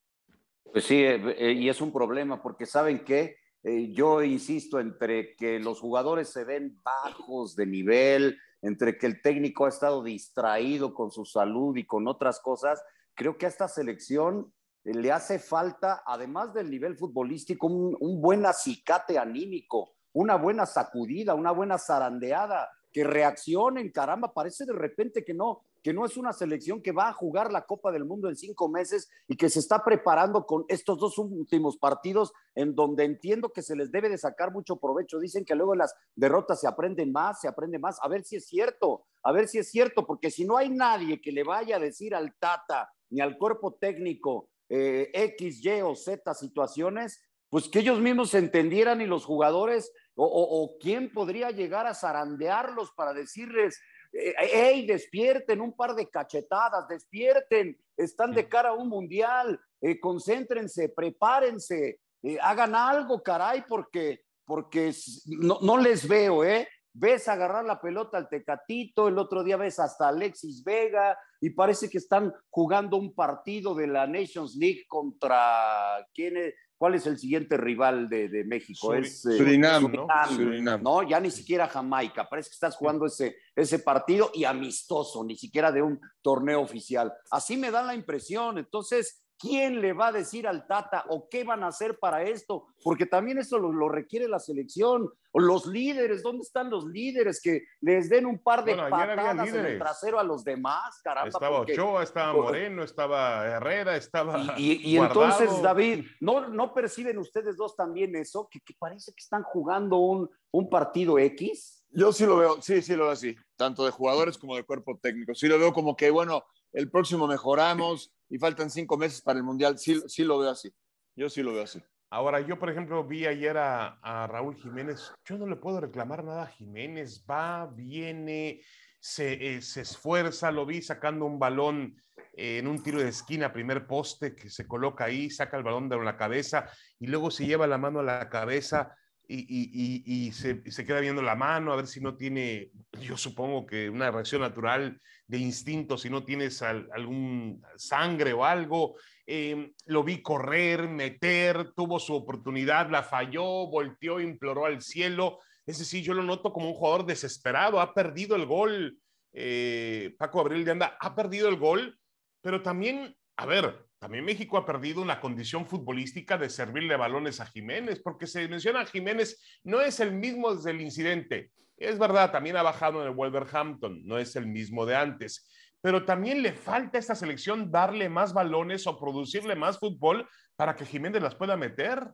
Pues 0.62 0.84
sí, 0.84 1.02
eh, 1.02 1.20
eh, 1.36 1.52
y 1.52 1.68
es 1.68 1.80
un 1.80 1.92
problema 1.92 2.40
porque 2.40 2.64
saben 2.64 3.00
que 3.00 3.38
eh, 3.64 3.92
yo 3.92 4.22
insisto 4.22 4.78
entre 4.78 5.34
que 5.36 5.58
los 5.58 5.80
jugadores 5.80 6.28
se 6.28 6.44
ven 6.44 6.78
bajos 6.82 7.56
de 7.56 7.64
nivel, 7.64 8.38
entre 8.60 8.98
que 8.98 9.06
el 9.06 9.22
técnico 9.22 9.64
ha 9.64 9.70
estado 9.70 10.02
distraído 10.02 10.92
con 10.92 11.10
su 11.10 11.24
salud 11.24 11.74
y 11.76 11.86
con 11.86 12.06
otras 12.06 12.40
cosas, 12.40 12.82
creo 13.14 13.38
que 13.38 13.46
a 13.46 13.48
esta 13.48 13.66
selección 13.66 14.52
le 14.84 15.10
hace 15.10 15.38
falta, 15.38 16.02
además 16.06 16.52
del 16.52 16.70
nivel 16.70 16.94
futbolístico, 16.96 17.66
un, 17.66 17.96
un 18.00 18.20
buen 18.20 18.44
acicate 18.44 19.18
anímico, 19.18 19.94
una 20.12 20.36
buena 20.36 20.66
sacudida, 20.66 21.34
una 21.34 21.50
buena 21.50 21.78
zarandeada 21.78 22.68
que 22.92 23.02
reaccionen, 23.02 23.90
caramba, 23.90 24.34
parece 24.34 24.66
de 24.66 24.74
repente 24.74 25.24
que 25.24 25.32
no, 25.32 25.62
que 25.84 25.92
no 25.92 26.06
es 26.06 26.16
una 26.16 26.32
selección 26.32 26.80
que 26.80 26.92
va 26.92 27.10
a 27.10 27.12
jugar 27.12 27.52
la 27.52 27.66
Copa 27.66 27.92
del 27.92 28.06
Mundo 28.06 28.30
en 28.30 28.36
cinco 28.36 28.70
meses 28.70 29.10
y 29.28 29.36
que 29.36 29.50
se 29.50 29.58
está 29.58 29.84
preparando 29.84 30.46
con 30.46 30.64
estos 30.68 30.98
dos 30.98 31.18
últimos 31.18 31.76
partidos 31.76 32.32
en 32.54 32.74
donde 32.74 33.04
entiendo 33.04 33.52
que 33.52 33.60
se 33.60 33.76
les 33.76 33.92
debe 33.92 34.08
de 34.08 34.16
sacar 34.16 34.50
mucho 34.50 34.76
provecho. 34.76 35.18
Dicen 35.18 35.44
que 35.44 35.54
luego 35.54 35.74
en 35.74 35.80
las 35.80 35.94
derrotas 36.16 36.62
se 36.62 36.66
aprenden 36.66 37.12
más, 37.12 37.42
se 37.42 37.48
aprende 37.48 37.78
más. 37.78 37.98
A 38.00 38.08
ver 38.08 38.24
si 38.24 38.36
es 38.36 38.46
cierto, 38.46 39.04
a 39.22 39.30
ver 39.30 39.46
si 39.46 39.58
es 39.58 39.70
cierto, 39.70 40.06
porque 40.06 40.30
si 40.30 40.46
no 40.46 40.56
hay 40.56 40.70
nadie 40.70 41.20
que 41.20 41.32
le 41.32 41.44
vaya 41.44 41.76
a 41.76 41.80
decir 41.80 42.14
al 42.14 42.34
Tata 42.38 42.90
ni 43.10 43.20
al 43.20 43.36
cuerpo 43.36 43.74
técnico 43.74 44.48
eh, 44.70 45.10
X, 45.12 45.62
Y 45.62 45.82
o 45.82 45.94
Z 45.94 46.32
situaciones, 46.32 47.22
pues 47.50 47.68
que 47.68 47.80
ellos 47.80 48.00
mismos 48.00 48.32
entendieran 48.32 49.02
y 49.02 49.06
los 49.06 49.26
jugadores 49.26 49.92
o, 50.16 50.76
quién 50.80 51.12
podría 51.12 51.50
llegar 51.50 51.86
a 51.86 51.94
zarandearlos 51.94 52.92
para 52.92 53.12
decirles, 53.12 53.80
hey, 54.14 54.86
despierten 54.86 55.60
un 55.60 55.74
par 55.74 55.94
de 55.94 56.08
cachetadas, 56.08 56.86
despierten, 56.88 57.76
están 57.96 58.32
de 58.32 58.48
cara 58.48 58.70
a 58.70 58.74
un 58.74 58.88
mundial, 58.88 59.60
eh, 59.80 59.98
concéntrense, 60.00 60.88
prepárense, 60.88 62.00
eh, 62.22 62.38
hagan 62.40 62.74
algo, 62.74 63.22
caray, 63.22 63.64
porque, 63.68 64.20
porque 64.44 64.92
no, 65.26 65.58
no, 65.62 65.76
les 65.76 66.06
veo, 66.06 66.44
¿eh? 66.44 66.68
Ves 66.92 67.26
agarrar 67.26 67.64
la 67.64 67.80
pelota 67.80 68.18
al 68.18 68.28
Tecatito, 68.28 69.08
el 69.08 69.18
otro 69.18 69.42
día 69.42 69.56
ves 69.56 69.80
hasta 69.80 70.08
Alexis 70.08 70.62
Vega 70.62 71.18
y 71.40 71.50
parece 71.50 71.90
que 71.90 71.98
están 71.98 72.32
jugando 72.50 72.96
un 72.96 73.14
partido 73.14 73.74
de 73.74 73.88
la 73.88 74.06
Nations 74.06 74.54
League 74.54 74.84
contra, 74.86 76.06
¿quién 76.14 76.36
es? 76.36 76.54
¿Cuál 76.84 76.96
es 76.96 77.06
el 77.06 77.18
siguiente 77.18 77.56
rival 77.56 78.10
de, 78.10 78.44
México? 78.44 78.92
es, 78.92 79.24
eh, 79.24 79.38
Surinam, 79.38 79.90
¿no? 79.90 80.78
¿no? 80.82 81.08
Ya 81.08 81.18
ni 81.18 81.30
siquiera 81.30 81.66
Jamaica. 81.66 82.28
Parece 82.28 82.50
que 82.50 82.56
estás 82.56 82.76
jugando 82.76 83.06
ese, 83.06 83.38
ese 83.56 83.78
partido 83.78 84.30
y 84.34 84.44
amistoso, 84.44 85.24
ni 85.24 85.34
siquiera 85.34 85.72
de 85.72 85.80
un 85.80 85.98
torneo 86.20 86.60
oficial. 86.60 87.10
Así 87.30 87.56
me 87.56 87.70
da 87.70 87.82
la 87.82 87.94
impresión. 87.94 88.58
Entonces, 88.58 89.23
¿Quién 89.44 89.82
le 89.82 89.92
va 89.92 90.06
a 90.06 90.12
decir 90.12 90.48
al 90.48 90.66
Tata 90.66 91.04
o 91.08 91.28
qué 91.28 91.44
van 91.44 91.64
a 91.64 91.66
hacer 91.66 91.98
para 91.98 92.22
esto? 92.22 92.68
Porque 92.82 93.04
también 93.04 93.36
eso 93.36 93.58
lo, 93.58 93.88
requiere 93.90 94.26
la 94.26 94.38
selección. 94.38 95.10
O 95.32 95.38
los 95.40 95.66
líderes, 95.66 96.22
¿dónde 96.22 96.44
están 96.44 96.70
los 96.70 96.86
líderes 96.86 97.42
que 97.42 97.64
les 97.82 98.08
den 98.08 98.24
un 98.24 98.38
par 98.38 98.64
de 98.64 98.74
patadas 98.74 99.48
en 99.48 99.66
el 99.66 99.78
trasero 99.78 100.18
a 100.18 100.22
los 100.22 100.44
demás? 100.44 100.98
Caramba, 101.02 101.28
estaba 101.28 101.60
Ochoa, 101.60 102.02
estaba 102.02 102.32
Moreno, 102.32 102.84
estaba 102.84 103.46
Herrera, 103.46 103.96
estaba. 103.96 104.54
Y, 104.56 104.96
entonces, 104.96 105.60
David, 105.60 106.06
¿no, 106.20 106.48
¿no 106.48 106.72
perciben 106.72 107.18
ustedes 107.18 107.58
dos 107.58 107.76
también 107.76 108.16
eso? 108.16 108.48
Que, 108.50 108.60
parece 108.78 109.12
que 109.12 109.22
están 109.22 109.42
jugando 109.42 109.98
un, 109.98 110.30
un 110.52 110.70
partido 110.70 111.18
X 111.18 111.84
Yo 111.90 112.12
sí 112.12 112.24
lo 112.24 112.38
veo, 112.38 112.62
sí, 112.62 112.80
sí 112.80 112.96
lo 112.96 113.04
veo 113.04 113.12
así, 113.12 113.36
tanto 113.56 113.84
de 113.84 113.90
jugadores 113.90 114.38
como 114.38 114.56
de 114.56 114.64
cuerpo 114.64 114.98
técnico. 115.02 115.34
Sí 115.34 115.48
lo 115.48 115.58
veo 115.58 115.74
como 115.74 115.96
que, 115.96 116.10
bueno, 116.10 116.44
el 116.72 116.90
próximo 116.90 117.26
mejoramos 117.26 118.12
y 118.34 118.38
faltan 118.38 118.68
cinco 118.68 118.96
meses 118.96 119.22
para 119.22 119.38
el 119.38 119.44
Mundial. 119.44 119.78
Sí, 119.78 120.02
sí 120.08 120.24
lo 120.24 120.40
veo 120.40 120.50
así. 120.50 120.74
Yo 121.14 121.30
sí 121.30 121.40
lo 121.40 121.52
veo 121.52 121.62
así. 121.62 121.80
Ahora, 122.10 122.40
yo, 122.40 122.58
por 122.58 122.68
ejemplo, 122.68 123.04
vi 123.04 123.26
ayer 123.26 123.56
a, 123.56 124.26
Raúl 124.28 124.56
Jiménez. 124.56 125.12
Yo 125.24 125.38
no 125.38 125.46
le 125.46 125.54
puedo 125.54 125.80
reclamar 125.80 126.24
nada 126.24 126.42
a 126.42 126.46
Jiménez. 126.48 127.24
Va, 127.30 127.66
viene, 127.66 128.60
se, 128.98 129.54
eh, 129.54 129.62
se 129.62 129.82
esfuerza. 129.82 130.50
Lo 130.50 130.66
vi 130.66 130.82
sacando 130.82 131.26
un 131.26 131.38
balón 131.38 131.94
eh, 132.32 132.58
en 132.58 132.66
un 132.66 132.82
tiro 132.82 132.98
de 132.98 133.10
esquina, 133.10 133.52
primer 133.52 133.86
poste, 133.86 134.34
que 134.34 134.50
se 134.50 134.66
coloca 134.66 135.04
ahí, 135.04 135.30
saca 135.30 135.56
el 135.56 135.62
balón 135.62 135.88
de 135.88 136.02
la 136.02 136.16
cabeza 136.16 136.68
y 136.98 137.06
luego 137.06 137.30
se 137.30 137.46
lleva 137.46 137.68
la 137.68 137.78
mano 137.78 138.00
a 138.00 138.02
la 138.02 138.28
cabeza 138.30 138.96
y, 139.26 140.32
se, 140.32 140.62
queda 140.84 141.00
viendo 141.00 141.22
la 141.22 141.34
mano 141.34 141.72
a 141.72 141.76
ver 141.76 141.86
si 141.86 142.00
no 142.00 142.16
tiene, 142.16 142.70
yo 143.00 143.16
supongo 143.16 143.66
que 143.66 143.88
una 143.88 144.10
reacción 144.10 144.42
natural 144.42 145.00
de 145.26 145.38
instinto, 145.38 145.96
si 145.96 146.10
no 146.10 146.24
tienes 146.24 146.62
algún 146.62 147.62
sangre 147.76 148.32
o 148.32 148.44
algo. 148.44 148.96
Em, 149.26 149.72
lo 149.86 150.04
vi 150.04 150.20
correr, 150.20 150.88
meter, 150.88 151.72
tuvo 151.74 151.98
su 151.98 152.14
oportunidad, 152.14 152.90
la 152.90 153.02
falló, 153.02 153.66
volteó, 153.68 154.20
imploró 154.20 154.66
al 154.66 154.82
cielo. 154.82 155.38
Es 155.66 155.78
decir, 155.78 156.02
yo 156.02 156.12
lo 156.12 156.22
noto 156.22 156.52
como 156.52 156.68
un 156.68 156.74
jugador 156.74 157.06
desesperado, 157.06 157.80
ha 157.80 157.94
perdido 157.94 158.36
el 158.36 158.44
gol. 158.44 158.98
Eh, 159.32 160.14
Paco 160.18 160.40
Abril 160.40 160.64
de 160.64 160.72
Anda 160.72 160.96
ha 161.00 161.14
perdido 161.14 161.48
el 161.48 161.56
gol, 161.56 161.98
pero 162.42 162.62
también, 162.62 163.16
a 163.36 163.46
ver, 163.46 163.86
también 164.04 164.26
México 164.26 164.58
ha 164.58 164.66
perdido 164.66 165.00
una 165.00 165.18
condición 165.18 165.64
futbolística 165.64 166.36
de 166.36 166.50
servirle 166.50 166.94
balones 166.94 167.40
a 167.40 167.46
Jiménez, 167.46 168.02
porque 168.04 168.26
se 168.26 168.46
menciona 168.48 168.82
a 168.82 168.84
Jiménez, 168.84 169.40
no 169.62 169.80
es 169.80 169.98
el 169.98 170.12
mismo 170.12 170.54
desde 170.54 170.72
el 170.72 170.82
incidente. 170.82 171.52
Es 171.78 171.98
verdad, 171.98 172.30
también 172.30 172.58
ha 172.58 172.62
bajado 172.62 173.00
en 173.00 173.08
el 173.08 173.14
Wolverhampton, 173.14 174.06
no 174.06 174.18
es 174.18 174.36
el 174.36 174.46
mismo 174.46 174.84
de 174.84 174.94
antes, 174.94 175.48
pero 175.80 176.04
también 176.04 176.42
le 176.42 176.52
falta 176.52 176.98
a 176.98 177.00
esta 177.00 177.14
selección 177.14 177.70
darle 177.70 178.10
más 178.10 178.34
balones 178.34 178.86
o 178.86 178.98
producirle 178.98 179.56
más 179.56 179.78
fútbol 179.78 180.28
para 180.54 180.76
que 180.76 180.84
Jiménez 180.84 181.22
las 181.22 181.34
pueda 181.34 181.56
meter. 181.56 182.06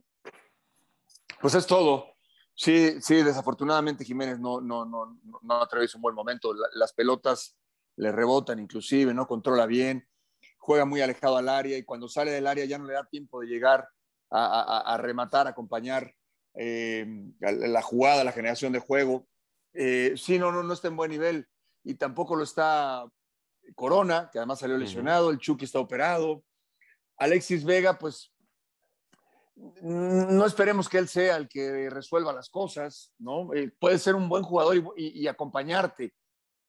Pues 1.41 1.57
es 1.57 1.67
todo. 1.67 2.07
Sí, 2.55 3.01
sí, 3.01 3.17
desafortunadamente 3.17 4.05
Jiménez 4.05 4.39
no, 4.39 4.61
no, 4.61 4.85
no, 4.85 5.19
no 5.43 5.55
atraviesa 5.55 5.99
un 5.99 6.03
buen 6.03 6.15
momento. 6.15 6.55
las 6.75 6.93
pelotas 6.93 7.59
le 7.97 8.13
rebotan 8.13 8.61
inclusive, 8.61 9.13
no 9.13 9.27
controla 9.27 9.67
bien 9.67 10.07
juega 10.71 10.85
muy 10.85 11.01
alejado 11.01 11.37
al 11.37 11.49
área 11.49 11.77
y 11.77 11.83
cuando 11.83 12.09
sale 12.09 12.31
del 12.31 12.47
área 12.47 12.65
ya 12.65 12.79
no 12.79 12.85
le 12.85 12.93
da 12.93 13.05
tiempo 13.05 13.41
de 13.41 13.49
llegar 13.49 13.89
a, 14.31 14.97
rematar, 15.01 15.49
a 15.49 15.51
acompañar 15.51 16.15
eh, 16.55 17.05
la 17.41 17.83
jugada, 17.83 18.23
la 18.23 18.31
generación 18.31 18.73
de 18.73 18.79
juego. 18.79 19.27
Eh, 19.73 20.15
sí, 20.17 20.39
no, 20.39 20.53
no, 20.53 20.63
no 20.63 20.73
está 20.73 20.87
en 20.87 20.95
buen 20.95 21.11
nivel 21.11 21.49
y 21.83 21.95
tampoco 21.95 22.37
lo 22.37 22.45
está 22.45 23.05
Corona, 23.75 24.31
que 24.33 24.39
además 24.39 24.61
salió 24.61 24.79
lesionado, 24.79 25.31
el 25.31 25.39
Chucky 25.39 25.65
está 25.65 25.81
operado. 25.81 26.45
Alexis 27.17 27.65
Vega, 27.65 27.99
pues 27.99 28.33
no 29.57 30.47
esperemos 30.47 30.89
que 30.89 30.99
él 30.99 31.09
sea 31.09 31.37
el 31.37 31.49
que 31.49 31.91
resuelva 31.91 32.33
las 32.33 32.49
cosas, 32.49 33.13
¿no? 33.19 33.53
Eh, 33.55 33.73
puede 33.77 33.99
ser 33.99 34.15
un 34.15 34.29
buen 34.29 34.45
jugador 34.45 34.95
y 34.97 35.27
acompañarte, 35.27 36.15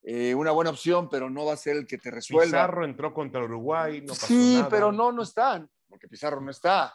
eh, 0.03 0.33
una 0.33 0.51
buena 0.51 0.71
opción, 0.71 1.09
pero 1.09 1.29
no 1.29 1.45
va 1.45 1.53
a 1.53 1.57
ser 1.57 1.77
el 1.77 1.85
que 1.85 1.97
te 1.97 2.09
resuelva. 2.09 2.45
Pizarro 2.45 2.85
entró 2.85 3.13
contra 3.13 3.43
Uruguay, 3.43 4.01
no 4.01 4.15
Sí, 4.15 4.63
pero 4.69 4.91
no, 4.91 5.11
no 5.11 5.21
están, 5.21 5.69
porque 5.87 6.07
Pizarro 6.07 6.41
no 6.41 6.49
está. 6.49 6.93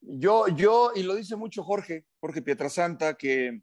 Yo, 0.00 0.48
yo, 0.48 0.92
y 0.94 1.02
lo 1.02 1.14
dice 1.14 1.36
mucho 1.36 1.62
Jorge, 1.62 2.06
Jorge 2.20 2.40
Pietrasanta, 2.40 3.14
que 3.14 3.62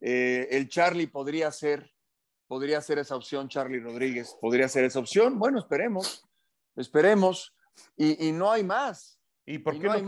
eh, 0.00 0.48
el 0.50 0.68
Charlie 0.68 1.06
podría 1.06 1.52
ser, 1.52 1.92
podría 2.48 2.80
ser 2.80 2.98
esa 2.98 3.14
opción, 3.14 3.48
Charlie 3.48 3.80
Rodríguez, 3.80 4.36
podría 4.40 4.68
ser 4.68 4.84
esa 4.84 4.98
opción. 4.98 5.38
Bueno, 5.38 5.60
esperemos, 5.60 6.26
esperemos, 6.74 7.54
y, 7.96 8.32
no 8.32 8.50
hay 8.50 8.64
más. 8.64 9.20
¿Y 9.46 9.58
por 9.58 9.78
qué 9.78 9.86
no, 9.86 10.00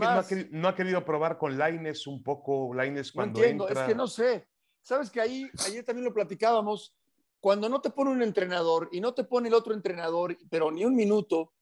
no, 0.51 0.67
ha 0.67 0.75
querido, 0.75 1.05
probar 1.05 1.37
con 1.37 1.57
Laines 1.57 2.05
un 2.07 2.21
poco, 2.21 2.73
Laines 2.73 3.11
cuando 3.11 3.39
no 3.39 3.45
entiendo, 3.45 3.69
es 3.69 3.79
que 3.79 3.95
no 3.95 4.07
sé. 4.07 4.47
Sabes 4.81 5.09
que 5.09 5.21
ahí, 5.21 5.49
ayer 5.65 5.85
también 5.85 6.05
lo 6.05 6.13
platicábamos, 6.13 6.95
cuando 7.41 7.67
no 7.67 7.81
te 7.81 7.89
pone 7.89 8.11
un 8.11 8.21
entrenador 8.21 8.87
y 8.91 9.01
no 9.01 9.13
te 9.13 9.23
pone 9.23 9.49
el 9.49 9.55
otro 9.55 9.73
entrenador, 9.73 10.37
pero 10.49 10.71
ni 10.71 10.85
un 10.85 10.95
minuto, 10.95 11.53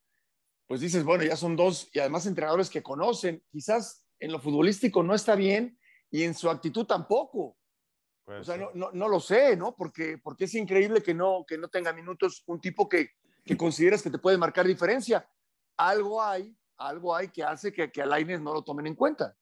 pues 0.68 0.82
dices, 0.82 1.04
bueno, 1.04 1.24
ya 1.24 1.38
son 1.38 1.56
dos 1.56 1.90
y 1.94 2.00
además 2.00 2.26
entrenadores 2.26 2.70
que 2.70 2.84
conocen. 2.84 3.44
Quizás 3.50 4.06
en 4.20 4.32
lo 4.32 4.40
futbolístico 4.40 5.02
no 5.02 5.16
está 5.16 5.36
bien 5.36 5.80
y 6.12 6.24
en 6.24 6.36
su 6.36 6.50
actitud 6.50 6.86
tampoco. 6.86 7.58
o 8.26 8.44
sea, 8.44 8.58
no, 8.58 8.92
no, 8.92 9.08
lo 9.08 9.20
sé, 9.22 9.56
¿no? 9.56 9.74
Porque, 9.76 10.18
porque 10.18 10.44
es 10.44 10.54
increíble 10.54 11.02
que 11.02 11.14
no, 11.14 11.46
que 11.48 11.58
no 11.58 11.70
tenga 11.70 11.94
minutos 11.94 12.44
un 12.46 12.60
tipo 12.60 12.88
que, 12.90 13.12
que 13.46 13.56
consideras 13.56 14.04
que 14.04 14.12
te 14.12 14.20
puede 14.20 14.38
marcar 14.38 14.68
diferencia. 14.68 15.28
Algo 15.78 16.22
hay, 16.22 16.56
algo 16.78 17.16
hay 17.16 17.30
que 17.30 17.42
hace 17.42 17.72
que, 17.72 17.90
que 17.90 18.02
a 18.02 18.06
Lainez 18.06 18.42
no 18.42 18.54
lo 18.54 18.64
tomen 18.64 18.86
en 18.86 18.96
cuenta. 18.96 19.36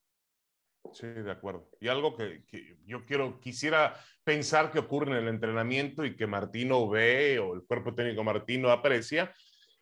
Sí, 0.94 1.08
de 1.08 1.32
acuerdo. 1.32 1.70
Y 1.80 1.88
algo 1.88 2.16
que, 2.16 2.44
yo 2.86 3.06
quiero, 3.06 3.40
quisiera 3.40 3.94
pensar 4.24 4.72
que 4.72 4.80
ocurre 4.80 5.12
en 5.12 5.24
el 5.24 5.28
entrenamiento 5.28 6.06
y 6.06 6.16
que 6.16 6.28
Martino 6.28 6.88
ve 6.90 7.40
o 7.40 7.54
el 7.54 7.64
cuerpo 7.64 7.94
técnico 7.94 8.24
Martino 8.24 8.70
aprecia 8.70 9.34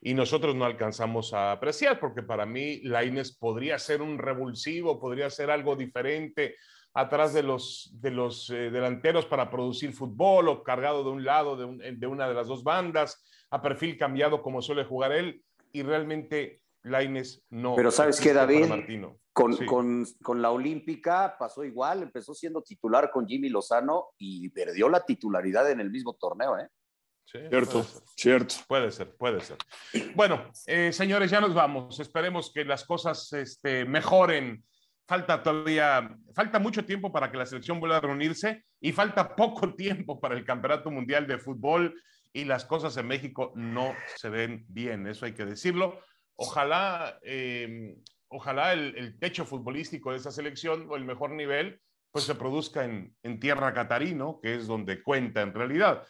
y 0.02 0.14
nosotros 0.14 0.56
no 0.56 0.66
alcanzamos 0.66 1.34
a 1.34 1.52
apreciar, 1.52 2.00
porque 2.00 2.22
para 2.22 2.46
mí 2.46 2.82
Laines 2.84 3.36
podría 3.36 3.80
ser 3.80 4.02
un 4.02 4.18
revulsivo, 4.18 5.00
podría 5.00 5.30
ser 5.30 5.50
algo 5.50 5.76
diferente 5.76 6.56
atrás 6.94 7.34
de 7.34 7.44
los, 7.44 7.92
de 7.94 8.12
los 8.12 8.50
eh, 8.50 8.70
delanteros 8.70 9.26
para 9.26 9.50
producir 9.50 9.94
fútbol 9.94 10.48
o 10.48 10.64
cargado 10.64 11.04
de 11.04 11.10
un 11.10 11.26
lado 11.26 11.58
de, 11.58 11.94
de 11.94 12.08
una 12.08 12.28
de 12.28 12.34
las 12.34 12.48
dos 12.48 12.64
bandas, 12.64 13.24
a 13.50 13.62
perfil 13.62 13.98
cambiado 13.98 14.42
como 14.42 14.62
suele 14.62 14.86
jugar 14.86 15.12
él 15.12 15.42
y 15.72 15.84
realmente 15.84 16.62
Laines 16.86 17.44
no. 17.50 17.76
Pero 17.76 17.92
sabes 17.92 18.20
qué, 18.22 18.34
David, 18.34 18.70
con, 19.34 19.58
con, 19.66 20.06
con, 20.22 20.42
la 20.42 20.52
Olímpica 20.52 21.36
pasó 21.38 21.64
igual, 21.64 22.04
empezó 22.04 22.34
siendo 22.34 22.62
titular 22.62 23.12
con 23.12 23.28
Jimmy 23.28 23.50
Lozano 23.50 24.10
y 24.18 24.50
perdió 24.50 24.88
la 24.88 25.04
titularidad 25.04 25.70
en 25.70 25.82
el 25.82 25.90
mismo 25.90 26.14
torneo, 26.14 26.58
¿eh? 26.58 26.70
cierto, 27.26 27.86
cierto. 28.16 28.56
Puede 28.68 28.92
ser, 28.92 29.16
puede 29.16 29.42
ser. 29.42 29.58
Bueno, 30.16 30.52
eh, 30.68 30.92
señores, 30.94 31.32
ya 31.32 31.42
nos 31.42 31.54
vamos. 31.54 32.00
Esperemos 32.00 32.52
que 32.54 32.64
las 32.66 32.86
cosas 32.86 33.32
este, 33.34 33.86
mejoren. 33.86 34.64
Falta 35.08 35.44
todavía, 35.44 36.18
falta 36.34 36.58
mucho 36.58 36.84
tiempo 36.84 37.12
para 37.12 37.32
que 37.32 37.38
la 37.38 37.46
selección 37.46 37.80
vuelva 37.80 37.98
a 37.98 38.02
reunirse 38.02 38.66
y 38.80 38.92
falta 38.92 39.36
poco 39.36 39.74
tiempo 39.76 40.20
para 40.20 40.36
el 40.36 40.44
Campeonato 40.44 40.90
Mundial 40.90 41.28
de 41.28 41.38
Fútbol 41.38 41.94
y 42.34 42.44
las 42.46 42.66
cosas 42.66 42.98
en 42.98 43.08
México 43.08 43.52
no 43.56 43.94
se 44.16 44.30
ven 44.30 44.66
bien, 44.68 45.06
eso 45.08 45.26
hay 45.26 45.34
que 45.34 45.46
decirlo. 45.46 46.00
Ojalá, 46.36 47.18
em, 47.24 47.96
ojalá 48.28 48.74
el, 48.74 49.18
techo 49.20 49.46
futbolístico 49.46 50.12
de 50.12 50.18
esa 50.18 50.32
selección 50.32 50.88
o 50.90 50.96
el 50.96 51.06
mejor 51.06 51.32
nivel 51.32 51.80
pues 52.12 52.26
se 52.26 52.36
produzca 52.36 52.86
en, 52.86 53.40
tierra 53.42 53.74
catarí, 53.74 54.18
Que 54.42 54.56
es 54.56 54.68
donde 54.68 55.04
cuenta 55.04 55.42
en 55.42 55.54
realidad. 55.54 56.04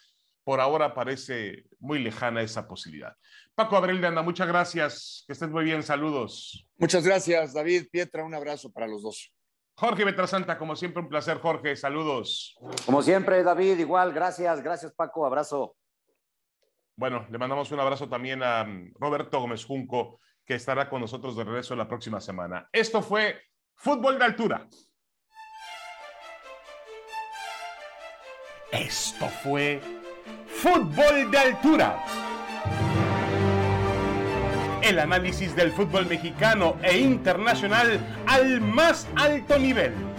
Por 0.43 0.59
ahora 0.59 0.93
parece 0.93 1.65
muy 1.79 1.97
lejana 1.97 2.43
esa 2.43 2.67
posibilidad. 2.67 3.15
Paco 3.55 3.75
Abril 3.75 3.99
de 3.99 4.07
Anda, 4.07 4.21
muchas 4.21 4.47
gracias. 4.47 5.23
Que 5.25 5.33
estés 5.33 5.49
muy 5.49 5.63
bien. 5.63 5.81
Saludos. 5.81 6.67
Muchas 6.77 7.03
gracias, 7.03 7.53
David. 7.53 7.87
Pietra, 7.91 8.23
un 8.23 8.35
abrazo 8.35 8.71
para 8.71 8.85
los 8.85 9.01
dos. 9.01 9.33
Jorge 9.77 10.05
Betrasanta, 10.05 10.57
como 10.59 10.75
siempre, 10.75 11.01
un 11.01 11.09
placer, 11.09 11.39
Jorge. 11.39 11.75
Saludos. 11.75 12.55
Como 12.85 13.01
siempre, 13.01 13.43
David, 13.43 13.79
igual. 13.79 14.13
Gracias, 14.13 14.61
gracias, 14.61 14.93
Paco. 14.93 15.25
Abrazo. 15.25 15.75
Bueno, 16.97 17.25
le 17.29 17.37
mandamos 17.37 17.71
un 17.71 17.79
abrazo 17.79 18.07
también 18.07 18.41
a 18.41 18.63
mm, 18.63 18.93
Roberto 18.97 19.39
Gómez 19.39 19.65
Junco, 19.65 20.21
que 20.45 20.55
estará 20.55 20.89
con 20.89 21.01
nosotros 21.01 21.35
de 21.35 21.43
regreso 21.43 21.75
la 21.75 21.87
próxima 21.87 22.21
semana. 22.21 22.69
Esto 22.71 23.01
fue 23.01 23.41
Fútbol 23.73 24.17
de 24.17 24.25
Altura. 24.25 24.67
Esto 28.71 29.27
fue 29.43 29.81
Fútbol 30.47 31.29
de 31.31 31.37
Altura. 31.37 32.03
El 34.81 34.99
análisis 34.99 35.55
del 35.55 35.71
fútbol 35.71 36.05
mexicano 36.05 36.77
e 36.83 36.97
internacional 36.99 37.99
al 38.27 38.61
más 38.61 39.07
alto 39.15 39.57
nivel 39.57 40.14